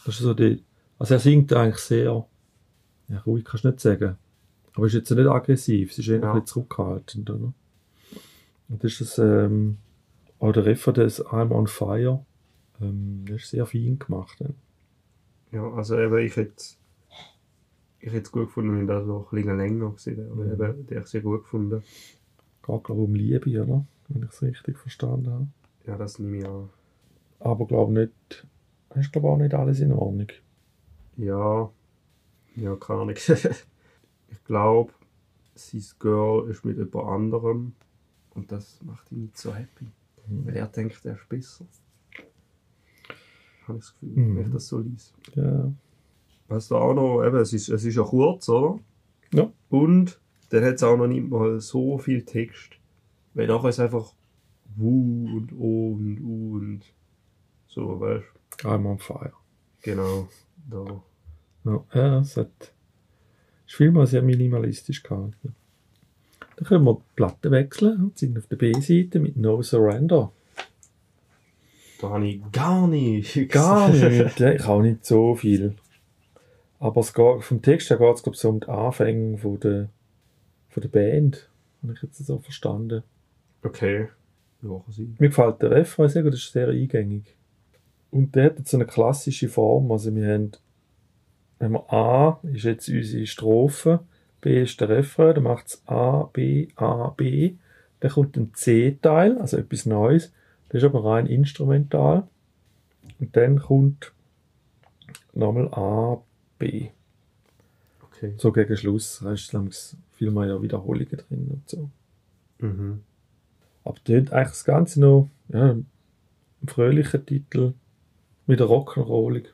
[0.04, 0.62] Das ist so die,
[0.98, 2.26] also er singt eigentlich sehr,
[3.08, 4.16] ja, ruhig kannst du nicht sagen,
[4.74, 6.32] aber ist jetzt nicht aggressiv, es ist eher Ja.
[6.32, 7.52] ein bisschen zurückhaltend, oder?
[8.68, 9.78] Und das ist das, ähm,
[10.40, 12.24] auch der Reffer des I'm on Fire,
[12.80, 14.36] ähm, das ist sehr fein gemacht.
[14.40, 14.54] Dann.
[15.52, 16.54] Ja, also eben, ich hätte
[18.00, 20.30] ich hätte es gut gefunden, wenn das noch ein bisschen länger gewesen.
[20.30, 20.52] Aber Mhm.
[20.52, 21.82] eben, habe ich sehr gut gefunden.
[22.66, 23.86] Geht glaube um Liebe, oder?
[24.08, 25.46] Wenn ich es richtig verstanden habe.
[25.86, 26.68] Ja, das nehme ich an.
[27.40, 28.46] Aber glaube nicht,
[29.00, 30.28] ist glaube auch nicht alles in Ordnung.
[31.16, 31.70] Ja,
[32.56, 33.16] ja, keine Ahnung.
[34.28, 34.92] ich glaube,
[35.54, 37.72] sein Girl ist mit jemand anderem
[38.34, 39.86] und das macht ihn nicht so happy.
[40.28, 40.46] Mhm.
[40.46, 41.66] Weil er denkt, er ist besser.
[43.66, 44.36] Habe ich das Gefühl, Mhm.
[44.36, 45.12] wenn ich das so lese.
[45.34, 45.72] Ja.
[46.48, 48.78] Was da auch noch, eben, es ist, es ist ja kurz, oder?
[49.32, 49.50] Ja.
[49.70, 52.72] Und dann hat es auch noch nicht mal so viel Text.
[53.32, 54.12] Weil nachher ist einfach
[54.76, 56.80] Wu und O und U und
[57.74, 58.24] so, weißt
[58.58, 58.68] du?
[58.68, 59.32] I'm on fire.
[59.82, 60.28] Genau,
[60.70, 61.02] da.
[61.64, 62.72] Ja, ja es hat,
[63.66, 65.54] ist vielmal sehr minimalistisch gehalten.
[66.56, 70.32] Dann können wir die Platte wechseln und sind auf der B-Seite mit No Surrender.
[72.00, 73.48] Da habe ich gar nicht.
[73.50, 75.74] Gar nicht, ich auch nicht so viel.
[76.78, 79.58] Aber es geht, vom Text her geht es, glaube ich, so um die Anfänge von
[79.58, 79.88] der,
[80.68, 81.48] von der Band.
[81.82, 83.02] Habe ich jetzt so verstanden.
[83.62, 84.08] Okay.
[84.62, 87.36] Mir gefällt der Refrain sehr gut, das ist sehr eingängig.
[88.14, 89.90] Und der hat jetzt so eine klassische Form.
[89.90, 90.52] Also wir haben,
[91.58, 94.04] wenn wir A ist jetzt unsere Strophe,
[94.40, 97.54] B ist der Refrain, dann macht es A, B, A, B.
[97.98, 100.32] Dann kommt ein C-Teil, also etwas Neues.
[100.68, 102.28] Das ist aber rein instrumental.
[103.18, 104.12] Und dann kommt
[105.32, 106.22] nochmal A,
[106.60, 106.90] B.
[108.00, 108.34] Okay.
[108.36, 109.68] So gegen Schluss hast du
[110.12, 111.90] viel mehr Wiederholungen drin und so.
[112.60, 113.02] Mhm.
[113.82, 115.86] Aber dort eigentlich das Ganze noch, ja, ein
[116.64, 117.74] fröhlicher Titel,
[118.46, 119.46] wieder rock'n'rollig.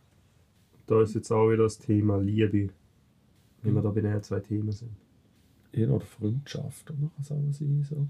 [0.87, 2.71] Da ist jetzt auch wieder das Thema Liebe.
[3.63, 4.91] Wie wir da bei den zwei Themen sind.
[5.73, 7.11] Eher oder Freundschaft, oder?
[7.15, 8.07] Kann sagen sein, so.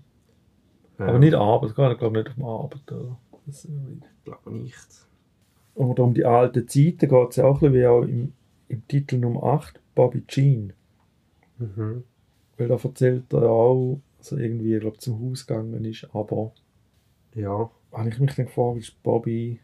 [0.99, 3.19] Ja, Aber nicht Arbeit, gar glaube nicht um Arbeit, oder?
[3.47, 3.71] Das Ich
[4.25, 5.07] glaube nicht.
[5.75, 8.33] Oder um die alten Zeiten geht es ja auch ein bisschen wie auch im,
[8.69, 10.73] im Titel Nummer 8, Bobby Jean.
[11.59, 12.05] Mhm.
[12.57, 16.07] Weil da erzählt er ja auch, dass er irgendwie, ich glaube, zum Haus gegangen ist,
[16.15, 16.53] aber
[17.35, 17.71] Ja.
[17.93, 19.61] habe ich mich dann gefragt, ist Bobby,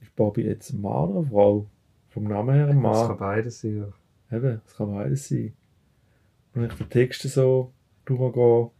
[0.00, 1.66] ist Bobby jetzt ein Mann oder eine Frau?
[2.10, 3.08] Vom Namen her ein Das Mann.
[3.08, 3.92] kann beides sein.
[4.32, 5.52] Eben, das kann beides sein.
[6.54, 7.72] Und ich den Text so
[8.04, 8.70] durchgehe,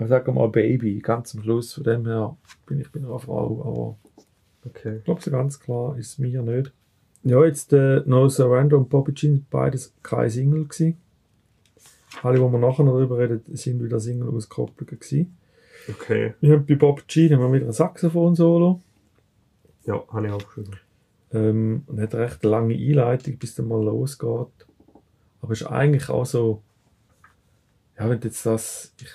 [0.00, 3.62] ich sage mal Baby, ganz am Schluss, von dem her bin ich bin eine Frau,
[3.64, 3.96] aber
[4.66, 4.96] Okay.
[4.98, 6.72] ich glaube so ganz klar ist es mir nicht.
[7.22, 10.96] Ja, jetzt äh, No Surrender und Bobby Jean, beides keine Single gewesen.
[12.22, 15.36] Alle, die wir nachher noch darüber reden, sind wieder Single-Auskopplungen gewesen.
[15.88, 16.34] Okay.
[16.40, 18.80] Wir haben bei Bob Jean haben wir wieder ein Saxophon-Solo.
[19.86, 20.76] Ja, habe ich aufgeschrieben.
[21.32, 24.66] Ähm, und hat eine recht lange Einleitung, bis dann mal losgeht.
[25.40, 26.62] Aber ist eigentlich auch so,
[27.98, 29.08] ja, wenn jetzt das, ich,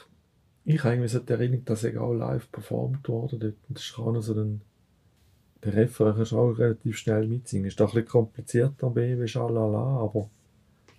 [0.66, 3.58] ich habe irgendwie so die Erinnerung, dass er auch live performt wurde dort.
[3.68, 4.62] Und das ist auch noch so ein,
[5.64, 7.66] der Refrain kannst du auch relativ schnell mitsingen.
[7.66, 10.30] Ist doch ein bisschen komplizierter, Baby, schalala, aber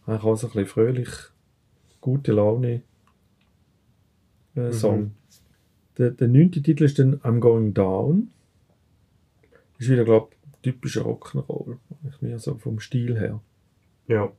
[0.07, 1.09] eigentlich auch so ein bisschen fröhlich,
[2.01, 2.83] gute Laune
[4.57, 4.73] äh, Mhm.
[4.73, 5.11] Song.
[5.99, 8.31] Der, der neunte Titel ist dann I'm Going Down.
[9.81, 11.79] Ist wieder, glaube ich, typischer Rock'n'Roll.
[12.07, 13.41] Ich mir so vom Stil her.
[14.07, 14.31] Ja.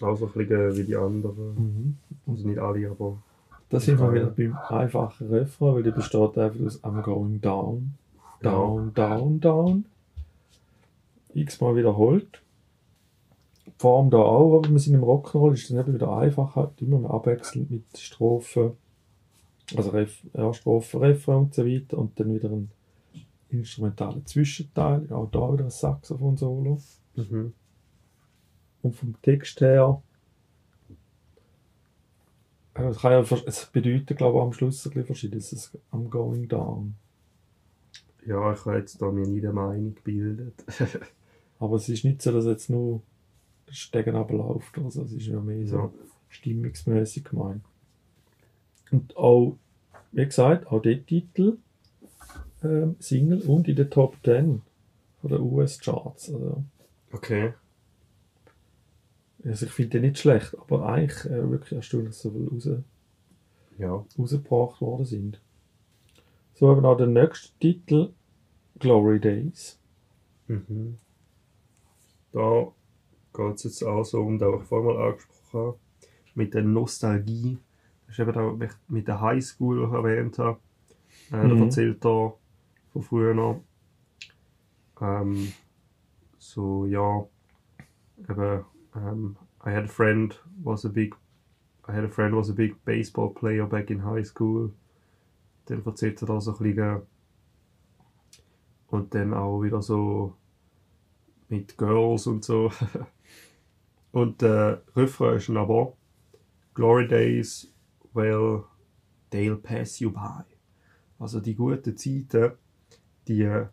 [0.00, 1.98] Auch so ein bisschen wie die anderen.
[2.26, 3.18] Also nicht alle, aber.
[3.68, 7.94] Da sind wir wieder beim einfachen Refrain, weil der besteht einfach aus I'm Going Down,
[8.42, 9.84] Down, Down, Down.
[11.34, 12.40] X-mal wiederholt.
[13.66, 16.80] Die Form da auch, aber wir sind im Rock'n'Roll, ist dann eben wieder einfacher, halt
[16.80, 18.72] immer abwechselnd mit Strophen.
[19.76, 22.70] Also Ref, ja, Strophe, Refrain und so weiter und dann wieder ein
[23.58, 26.80] instrumentaler Zwischenteil, auch da wieder ein Saxophon-Solo.
[27.16, 27.52] Mhm.
[28.82, 30.02] Und vom Text her,
[32.76, 35.78] ja, es, kann ja, es bedeutet, glaube ich, am Schluss ein bisschen verschiedenes.
[35.92, 36.96] I'm going down.
[38.26, 40.64] Ja, ich habe jetzt da mir nie eine Meinung gebildet.
[41.58, 43.02] Aber es ist nicht so, dass jetzt nur
[43.68, 44.76] der Stegen abläuft.
[44.78, 45.90] Also es ist ja mehr so Ja.
[46.28, 47.64] stimmungsmäßig gemeint.
[48.90, 49.56] Und auch,
[50.12, 51.58] wie gesagt, auch der Titel
[52.64, 54.62] ähm, Single und in den Top 10
[55.20, 56.32] von den US-Charts.
[56.32, 56.64] Also,
[57.12, 57.52] Okay.
[59.44, 62.68] also ich finde den nicht schlecht, aber eigentlich äh, wirklich erstaunlich, so viel raus,
[63.78, 64.04] Ja.
[64.18, 65.40] rausgebracht worden sind.
[66.54, 68.10] So eben auch der nächste Titel,
[68.78, 69.78] Glory Days.
[70.48, 70.98] Mhm.
[72.32, 72.68] Da
[73.32, 75.78] geht es jetzt auch so um, den ich vorhin mal angesprochen habe,
[76.34, 77.58] mit der Nostalgie.
[78.06, 80.58] Das ist eben da ich mit der Highschool, die ich erwähnt habe.
[81.32, 81.58] Äh, Mhm.
[81.58, 82.34] Da erzählt er
[82.94, 83.62] von früher noch.
[85.00, 85.52] Ähm,
[86.38, 87.26] so, ja,
[88.28, 91.16] eben, ähm, I had a friend was a big
[91.86, 94.72] I had a friend was a big baseball player back in high school.
[95.66, 97.02] Dann erzählt er da so ein bisschen
[98.88, 100.36] und dann auch wieder so
[101.48, 102.70] mit Girls und so.
[104.12, 105.94] und der Refrain ist aber
[106.74, 107.72] Glory Days,
[108.14, 108.64] well,
[109.32, 110.44] they'll pass you by.
[111.18, 112.52] Also die guten Zeiten,
[113.28, 113.64] die,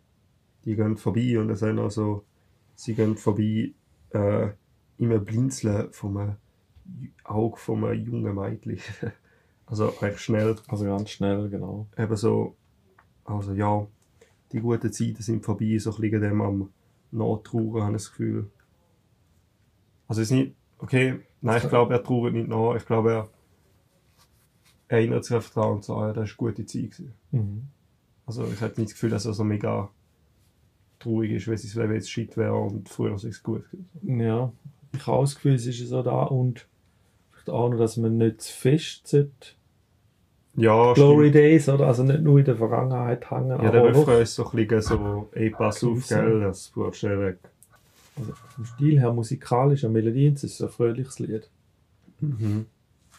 [0.64, 2.24] die gehen vorbei und es sind also,
[2.74, 3.72] sie gehen vorbei
[4.10, 4.50] äh,
[4.98, 8.78] im Blinzeln vom Ju- Auge vom jungen Mädchen.
[9.66, 11.86] also recht schnell Also ganz schnell, genau.
[11.96, 12.56] eben so,
[13.24, 13.86] also ja,
[14.52, 16.70] die guten Zeiten sind vorbei, so ein bisschen dem am
[17.10, 18.50] Nachtrauern, habe ich das Gefühl.
[20.08, 23.30] Also es ist nicht, okay, nein, ich glaube, er trauert nicht nach, ich glaube, er
[24.88, 26.90] erinnert sich einfach daran und sagt, ah, ja, das war eine gute Zeit.
[26.90, 27.14] Gewesen.
[27.30, 27.68] Mhm.
[28.26, 29.90] Also ich habe nicht das Gefühl, dass er so mega
[31.00, 33.64] traurig ist, weil sein Leben jetzt shit wäre und früher war es gut.
[33.70, 34.20] gewesen.
[34.20, 34.52] Ja,
[34.92, 36.66] ich habe auch das Gefühl, es ist so da und
[37.30, 39.32] vielleicht auch noch, dass man nicht zu fest sollte.
[40.54, 41.34] Ja, Glory stimmt.
[41.36, 41.86] Days, oder?
[41.86, 45.28] Also nicht nur in der Vergangenheit hängen, Ja, der Refrain ist so ein bisschen so,
[45.32, 47.38] ey, pass auf, gell, das Buch schnell weg.
[48.16, 51.48] also vom Stil her musikalisch, eine Melodie, es ist ein fröhliches Lied.
[52.20, 52.66] Mhm.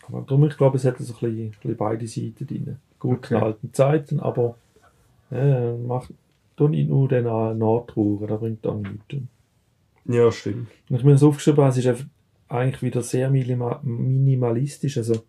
[0.07, 2.77] Aber darum, ich glaube, es hat so ein bisschen, ein bisschen beide Seiten drin.
[2.99, 3.45] Gut in Okay.
[3.45, 4.57] alten Zeiten, aber
[5.31, 6.13] äh, macht
[6.55, 9.27] doch nicht nur den nachtrauern, das bringt auch nichts.
[10.05, 10.67] Ja, stimmt.
[10.89, 12.05] Und ich mir das aufgeschrieben habe, es ist einfach
[12.49, 14.97] eigentlich wieder sehr minima minimalistisch.
[14.97, 15.23] Also,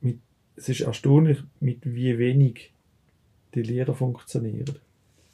[0.00, 0.18] mit,
[0.56, 2.72] es ist erstaunlich, mit wie wenig
[3.54, 4.76] die Lieder funktionieren.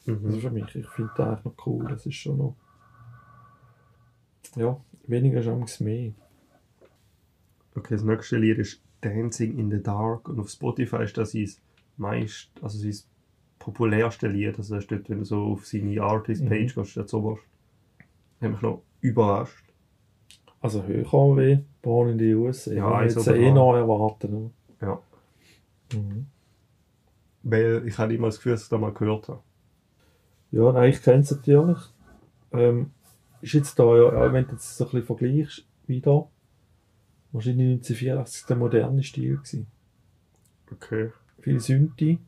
[0.06, 0.40] Also Mhm.
[0.40, 1.86] für mich, ich finde das eigentlich noch cool.
[1.88, 2.56] Das ist schon noch.
[4.56, 6.12] Ja, weniger ist mehr.
[7.76, 11.48] Okay, das nächste Lied ist Dancing in the Dark und auf Spotify ist das sein
[11.96, 12.94] meist, also sein
[13.60, 14.58] populärste Lied.
[14.58, 16.82] Also das steht, wenn du so auf seine Artist-Page Mhm.
[16.82, 17.38] gehst, so was.
[18.40, 19.64] Hat mich noch überrascht.
[20.60, 21.04] Also höher
[21.36, 22.72] wie Born in the USA.
[22.72, 24.32] Ja, eins jetzt oder eh noch erwarten.
[24.32, 24.50] ne?
[24.82, 25.00] Ja.
[25.94, 26.26] Mhm.
[27.42, 29.40] Weil ich habe immer das Gefühl, dass ich das mal gehört habe.
[30.50, 31.78] Ja, nein, ich kenne es natürlich.
[32.52, 32.90] Ähm,
[33.40, 36.28] ist jetzt da ja, ja, wenn du jetzt so ein bisschen vergleichst, wieder,
[37.32, 39.66] wahrscheinlich 1984 der moderne Stil gewesen.
[40.72, 41.10] Okay.
[41.40, 42.18] Viel Synthi,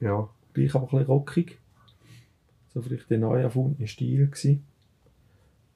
[0.00, 0.28] Ja.
[0.54, 1.58] Gleich aber ein bisschen rockig.
[2.72, 4.64] So vielleicht der neu erfundene Stil gewesen.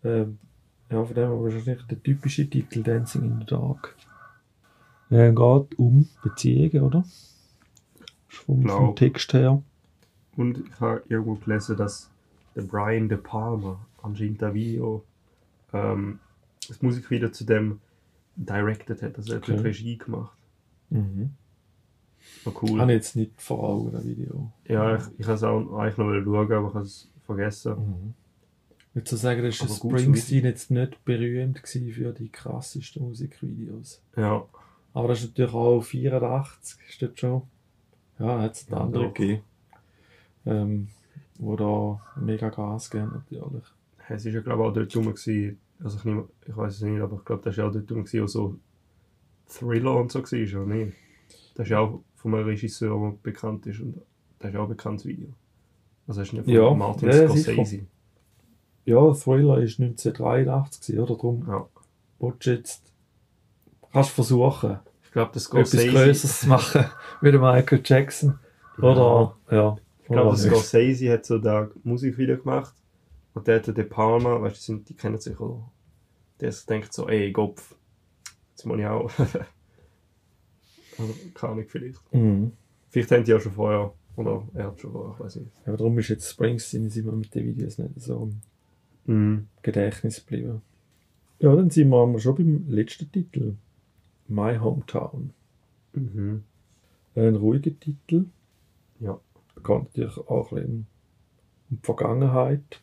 [0.05, 0.39] Ähm,
[0.91, 3.95] ja, von dem her wahrscheinlich der typische Titel Dancing in the Dark.
[5.11, 7.05] Ja, geht um Beziehungen, oder?
[8.29, 9.63] Vom, vom Text her.
[10.37, 12.11] Und ich habe irgendwo gelesen, dass
[12.55, 15.05] der Brian De Palma anscheinend ein Video,
[15.73, 16.21] ähm,
[16.67, 17.81] das Musikvideo zu dem
[18.37, 19.17] directed hat.
[19.17, 19.57] Also er hat Okay.
[19.57, 20.37] die Regie gemacht.
[20.91, 21.31] Mhm.
[22.45, 22.81] War cool.
[22.81, 24.53] Habe ich jetzt nicht vor Augen, das Video.
[24.67, 27.73] Ja, ich, ich habe es auch eigentlich noch schauen, aber ich habe es vergessen.
[27.77, 28.15] Mhm.
[28.91, 34.03] Ich würde so sagen, dass Aber Springsteen jetzt nicht berühmt gewesen für die krassesten Musikvideos.
[34.17, 34.45] Ja,
[34.95, 37.43] Aber das ist natürlich auch 84, ist das schon.
[38.19, 39.15] Ja, hat es Ja, andere doch.
[39.15, 39.43] gegeben.
[40.47, 40.89] Ähm,
[41.39, 43.65] wo da mega Gas geben natürlich.
[44.09, 47.01] es ist ja glaube ich auch dort rum gewesen, also ich, ich weiß es nicht,
[47.01, 48.57] aber ich glaube, das war ja auch dort rum gewesen, wo so
[49.47, 50.97] Thriller und so war, oder nicht?
[51.55, 54.01] Das ist ja auch von einem Regisseur, der bekannt ist und
[54.39, 55.29] das ist ja auch ein bekanntes Video.
[56.07, 57.87] Also das ist nicht von Ja, Martin ja, ja, Scorsese.
[58.85, 61.15] Ja, Thriller ist 1983 gewesen, oder?
[61.15, 61.69] Darum Ja.
[62.19, 62.93] willst du jetzt,
[63.93, 65.91] kannst versuchen, Ich glaube, das etwas Scorsese...
[65.93, 66.85] Größeres zu machen,
[67.21, 68.39] wie der Michael Jackson.
[68.79, 69.77] Oder, ja.
[70.01, 70.43] Ich glaube, nicht.
[70.43, 72.75] Scorsese hat so da Musikvideo gemacht
[73.35, 75.71] und der hat den De Palma, weißt du, die, kennen sich oder?
[76.41, 77.75] Der denkt so, ey, Kopf,
[78.51, 79.11] jetzt muss ich auch.
[80.99, 82.15] also, keine Ahnung, vielleicht.
[82.15, 82.53] Mhm.
[82.91, 85.53] Vielleicht haben die ja schon vorher, oder er hat schon vorher, ich weiß nicht.
[85.67, 88.41] Ja, darum ist jetzt Springsteen sind wir mit den Videos nicht so im
[89.09, 89.49] Mhm.
[89.63, 90.61] Gedächtnis geblieben.
[91.39, 93.55] Ja, dann sind wir aber schon beim letzten Titel.
[94.27, 95.33] My Hometown.
[95.95, 96.45] Mhm.
[97.15, 98.27] Ein ruhiger Titel.
[99.01, 99.19] Ja.
[99.55, 100.87] Bekannt natürlich auch ein
[101.71, 102.83] um die Vergangenheit.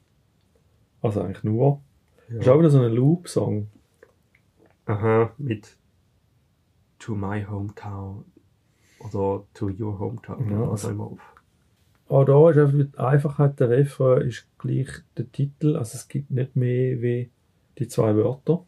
[1.02, 1.82] Also eigentlich nur.
[2.28, 2.60] Ist auch ja.
[2.60, 3.68] wieder so ein Loop-Song.
[4.86, 5.78] Aha, mit
[7.06, 8.26] To My Hometown
[9.00, 10.50] oder To Your Hometown.
[10.52, 11.18] Ja, was also- auch immer.
[12.08, 15.76] Auch da ist einfach die Einfachheit der Refrain ist gleich der Titel.
[15.76, 17.32] Also es gibt nicht mehr wie
[17.80, 18.64] die zwei Wörter,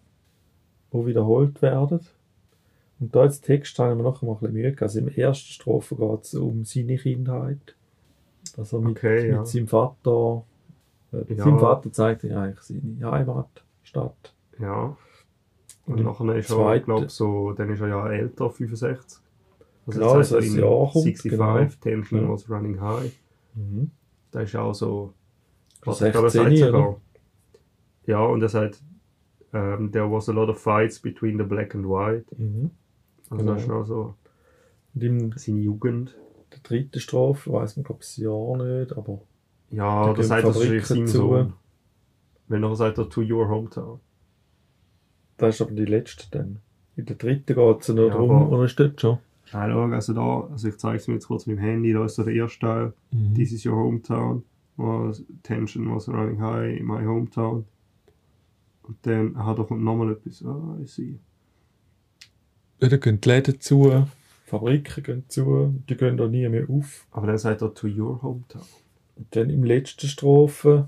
[0.92, 2.00] die wiederholt werden.
[3.00, 4.76] Und da jetzt Text haben wir noch mal ein bisschen Mühe.
[4.80, 7.76] Also im ersten Strophe geht es um seine Kindheit.
[8.58, 9.38] Also mit, Okay, ja.
[9.40, 10.44] mit seinem Vater.
[11.14, 11.44] Äh, Ja.
[11.44, 14.34] Sein Vater zeigt ihm eigentlich seine Heimatstadt.
[14.60, 14.98] Ja.
[15.88, 19.20] Und Und nachher ist er, glaube so, dann ist er ja älter, 65.
[19.88, 21.68] Also Genau, ein er in Jahr kommt, 65, genau.
[21.82, 22.30] Tension Ja.
[22.30, 23.20] was running high.
[23.56, 23.92] Mhm.
[24.32, 25.14] Da ist auch so...
[25.86, 27.02] Was ich glaube, er 16, sagt sogar.
[28.06, 28.82] Ja, und er sagt,
[29.54, 32.26] ähm, there was a lot of fights between the black and white.
[32.38, 32.72] Mhm.
[33.30, 33.54] Also Genau.
[33.54, 34.16] das ist noch so
[34.94, 36.18] Und in seine Jugend.
[36.52, 39.22] der dritten Strophe weiß man, glaube ich, das Jahr nicht, aber
[39.70, 41.18] Ja, Da das sagt er wahrscheinlich seinem zu.
[41.18, 41.54] Sohn.
[42.50, 44.00] Weil nachher sagt er to your hometown.
[45.38, 46.60] Das ist aber die letzte dann.
[46.96, 49.20] In der dritten geht es nur Ja, aber- oder ist das schon?
[49.54, 52.04] Nein, schau, also da, also ich zeige es mir jetzt kurz mit dem Handy, da
[52.06, 52.94] ist so der erste Teil.
[53.12, 53.34] Mhm.
[53.36, 54.44] This is your hometown.
[54.76, 57.66] Was, tension was running high in my hometown.
[58.84, 60.44] Und dann, aha, da kommt nochmal etwas.
[60.46, 61.18] Ah, ich sehe.
[62.82, 64.06] Ja, da gehen die Läden zu,
[64.46, 67.06] Fabriken gehen zu, die gehen da nie mehr auf.
[67.12, 68.62] Aber dann sagt er to your hometown.
[69.16, 70.88] Und dann im letzten Strophe,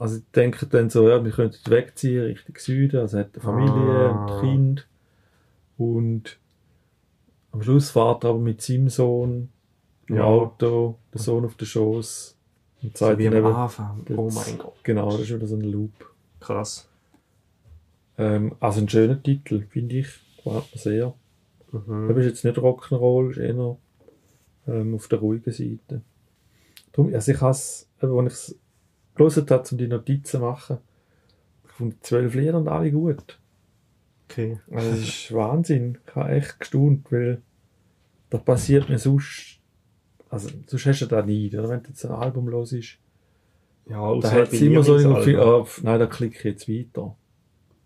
[0.00, 4.10] also ich denke dann so, ja, wir könnten wegziehen Richtung Süden, also hat eine Familie
[4.10, 4.24] Ah.
[4.26, 4.88] und Kind.
[5.78, 6.38] Und
[7.52, 9.48] am Schluss fährt er aber mit seinem Sohn
[10.08, 10.24] im Ja.
[10.24, 12.36] Auto, der Sohn auf den Schoß
[12.82, 14.04] und So wie dann am eben, Anfang.
[14.16, 14.74] Oh das- mein Gott.
[14.82, 15.92] genau, das ist wieder so ein Loop.
[16.40, 16.88] Krass.
[18.18, 21.14] Ähm, also ein schöner Titel, finde ich, gefällt mir sehr.
[21.72, 22.10] Mhm.
[22.10, 23.76] Aber ist jetzt nicht Rock'n'Roll, ist eher
[24.66, 26.02] ähm, auf der ruhigen Seite.
[26.92, 28.58] Darum, also ich habe es, als ich es
[29.14, 30.78] gelesen habe, um die Notizen zu machen,
[31.64, 33.38] ich fand die zwölf Lieder und alle gut.
[34.28, 34.58] Okay.
[34.70, 35.98] Also das ist Wahnsinn.
[36.06, 37.42] Ich habe echt gestaunt, weil
[38.30, 39.58] das passiert mir sonst.
[40.28, 41.68] Also, sonst hast du das nie, oder?
[41.68, 42.98] Wenn jetzt ein Album los ist.
[43.86, 45.64] Ja, Da hat es immer so Lieblingsalbum.
[45.64, 47.16] ah, nein, da klicke ich jetzt weiter.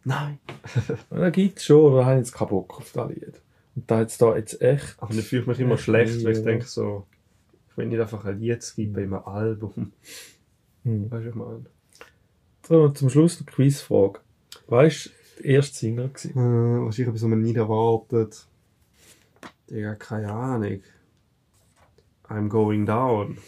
[0.05, 0.39] Nein.
[1.11, 3.41] Da gibt es schon, da habe ich jetzt keinen Bock auf das Lied.
[3.75, 4.97] Und da jetzt da jetzt echt.
[4.99, 7.07] Aber dann fühle ich mich immer Echt schlecht, weil ich denke so,
[7.71, 9.93] ich will nicht einfach ein Lied schreiben bei einem Album.
[10.85, 11.11] Hm.
[11.11, 11.65] Weißt du, was ich meine?
[12.67, 14.21] So, zum Schluss eine Quizfrage.
[14.69, 16.31] Weißt du, die erste Single gewesen?
[16.33, 18.47] Äh, wahrscheinlich etwas, was man nicht erwartet.
[19.71, 20.81] Digga, keine Ahnung.
[22.29, 23.39] I'm going down.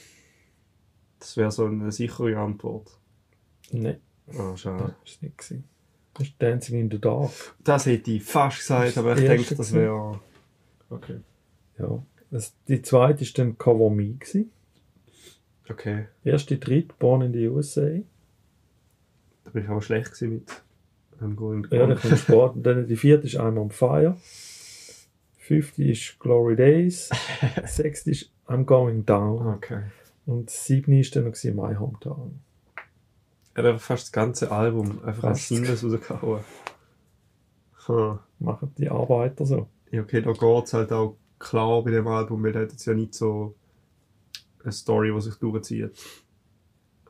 [1.18, 2.99] Das wäre so eine sichere Antwort.
[3.72, 4.80] Nein, Ah, das schade.
[4.84, 5.39] war es nicht.
[5.39, 5.64] Gewesen.
[6.14, 7.30] Das ist Dancing in the Dark.
[7.62, 10.20] Das hätte ich fast gesagt, aber ich Das denke, das wäre.
[10.91, 11.20] Okay.
[11.78, 12.03] Ja.
[12.30, 14.14] Das, die zweite war dann Cover Me.
[14.14, 14.51] Gewesen.
[15.68, 16.06] Okay.
[16.24, 18.00] Erste dritte, Born in the USA.
[19.44, 20.62] Da bin ich aber schlecht gewesen mit
[21.20, 21.78] I'm going down.
[21.78, 22.56] Ja, dann kommt Sport.
[22.56, 24.16] Und dann die vierte ist I'm on Fire.
[25.38, 27.10] Fünfte ist Glory Days.
[27.64, 29.46] Sechste ist I'm Going Down.
[29.54, 29.82] Okay.
[30.26, 32.40] Und siebte ist dann noch My Hometown.
[33.54, 35.48] Er hat einfach fast das ganze Album einfach als.
[35.48, 36.40] Singles rausgehauen.
[37.86, 38.18] Hm.
[38.40, 39.68] Machen die Arbeiter so.
[39.92, 42.84] Ja, okay, da geht es halt auch klar bei dem Album, weil da hat jetzt
[42.84, 43.54] ja nicht so
[44.66, 45.90] eine Story, die sich durchzieht.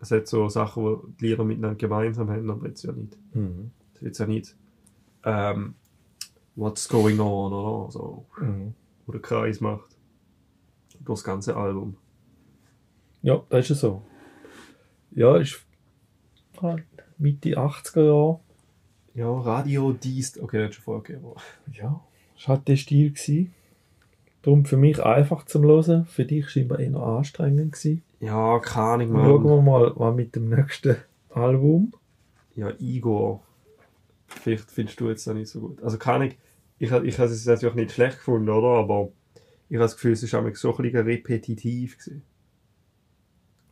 [0.00, 3.16] Es hat so Sachen, die die Lieder miteinander gemeinsam haben, aber jetzt ja nicht.
[3.34, 3.70] Mhm.
[3.94, 4.57] Es ist jetzt ja nicht
[5.24, 5.74] ähm,
[6.54, 8.74] What's Going On oder so, Mhm.
[9.07, 9.96] wo der Kreis macht.
[11.00, 11.96] Durch das ganze Album.
[13.22, 14.02] Ja, das ist ja so.
[15.12, 15.61] Ja, ist
[16.61, 16.84] halt
[17.18, 18.40] Mitte 80er Jahre.
[19.14, 20.38] Ja, Radio Diest.
[20.40, 21.32] Okay, das hat schon vorgegeben.
[21.72, 22.02] Ja,
[22.34, 23.11] das war halt der Stil.
[23.11, 23.54] Gewesen.
[24.47, 26.05] Darum für mich einfach zum Hören.
[26.07, 28.05] Für dich scheinbar eher anstrengend gewesen.
[28.20, 29.44] Ja, keine Ahnung, Schauen Mann.
[29.44, 30.97] wir mal, was mit dem nächsten
[31.30, 31.92] Album.
[32.55, 33.42] Ja, Igor.
[34.28, 35.82] Vielleicht findest du jetzt auch nicht so gut.
[35.82, 36.36] Also keine Ahnung,
[36.78, 38.68] ich, ich habe es natürlich nicht schlecht gefunden, oder?
[38.78, 39.09] Aber
[39.68, 41.99] ich habe das Gefühl, es war auch so ein bisschen repetitiv.
[41.99, 42.22] Gewesen.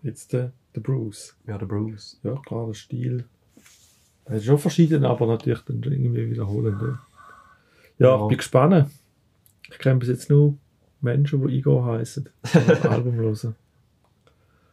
[0.03, 1.37] Jetzt der, der Bruce.
[1.47, 2.19] Ja, der Bruce.
[2.25, 3.27] Ja, klar, der Stil.
[4.25, 6.83] Er ist schon verschieden, aber natürlich dann irgendwie wiederholend.
[6.83, 6.89] Ja,
[7.99, 8.23] ja Ja.
[8.23, 8.91] ich bin gespannt.
[9.71, 10.59] Ich kenne bis jetzt nur
[11.05, 13.55] Menschen, die Igor heißen, das Album hören.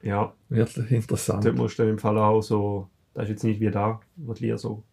[0.01, 1.45] Ja, Wird interessant.
[1.45, 4.33] dort musst du dann im Fall auch so, das ist jetzt nicht wie da, wo
[4.33, 4.83] die Lieder so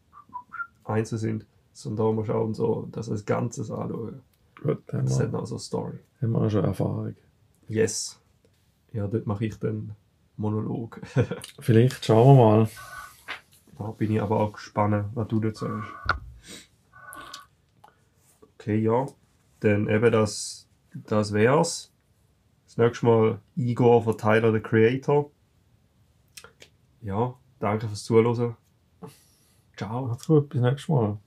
[0.85, 4.21] einzeln sind, sondern da musst du auch so das als Ganzes anschauen.
[4.63, 5.99] Gut, haben Das hat wir, noch so eine Story.
[6.21, 7.15] haben wir auch schon Erfahrung.
[7.69, 8.21] Yes.
[8.93, 9.95] Ja, dort mache ich dann
[10.37, 11.01] Monolog.
[11.61, 12.69] Vielleicht schauen wir mal.
[13.79, 15.91] Da bin ich aber auch gespannt, was du dazu sagst.
[18.55, 19.07] Okay, ja.
[19.61, 21.93] Dann eben das, das wär's.
[22.67, 25.31] Das nächste Mal Igor von Tyler, the Creator.
[27.01, 28.57] Ja, danke fürs Zuhören.
[29.77, 30.07] Ciao.
[30.07, 31.19] Macht's gut, bis nächstes Mal.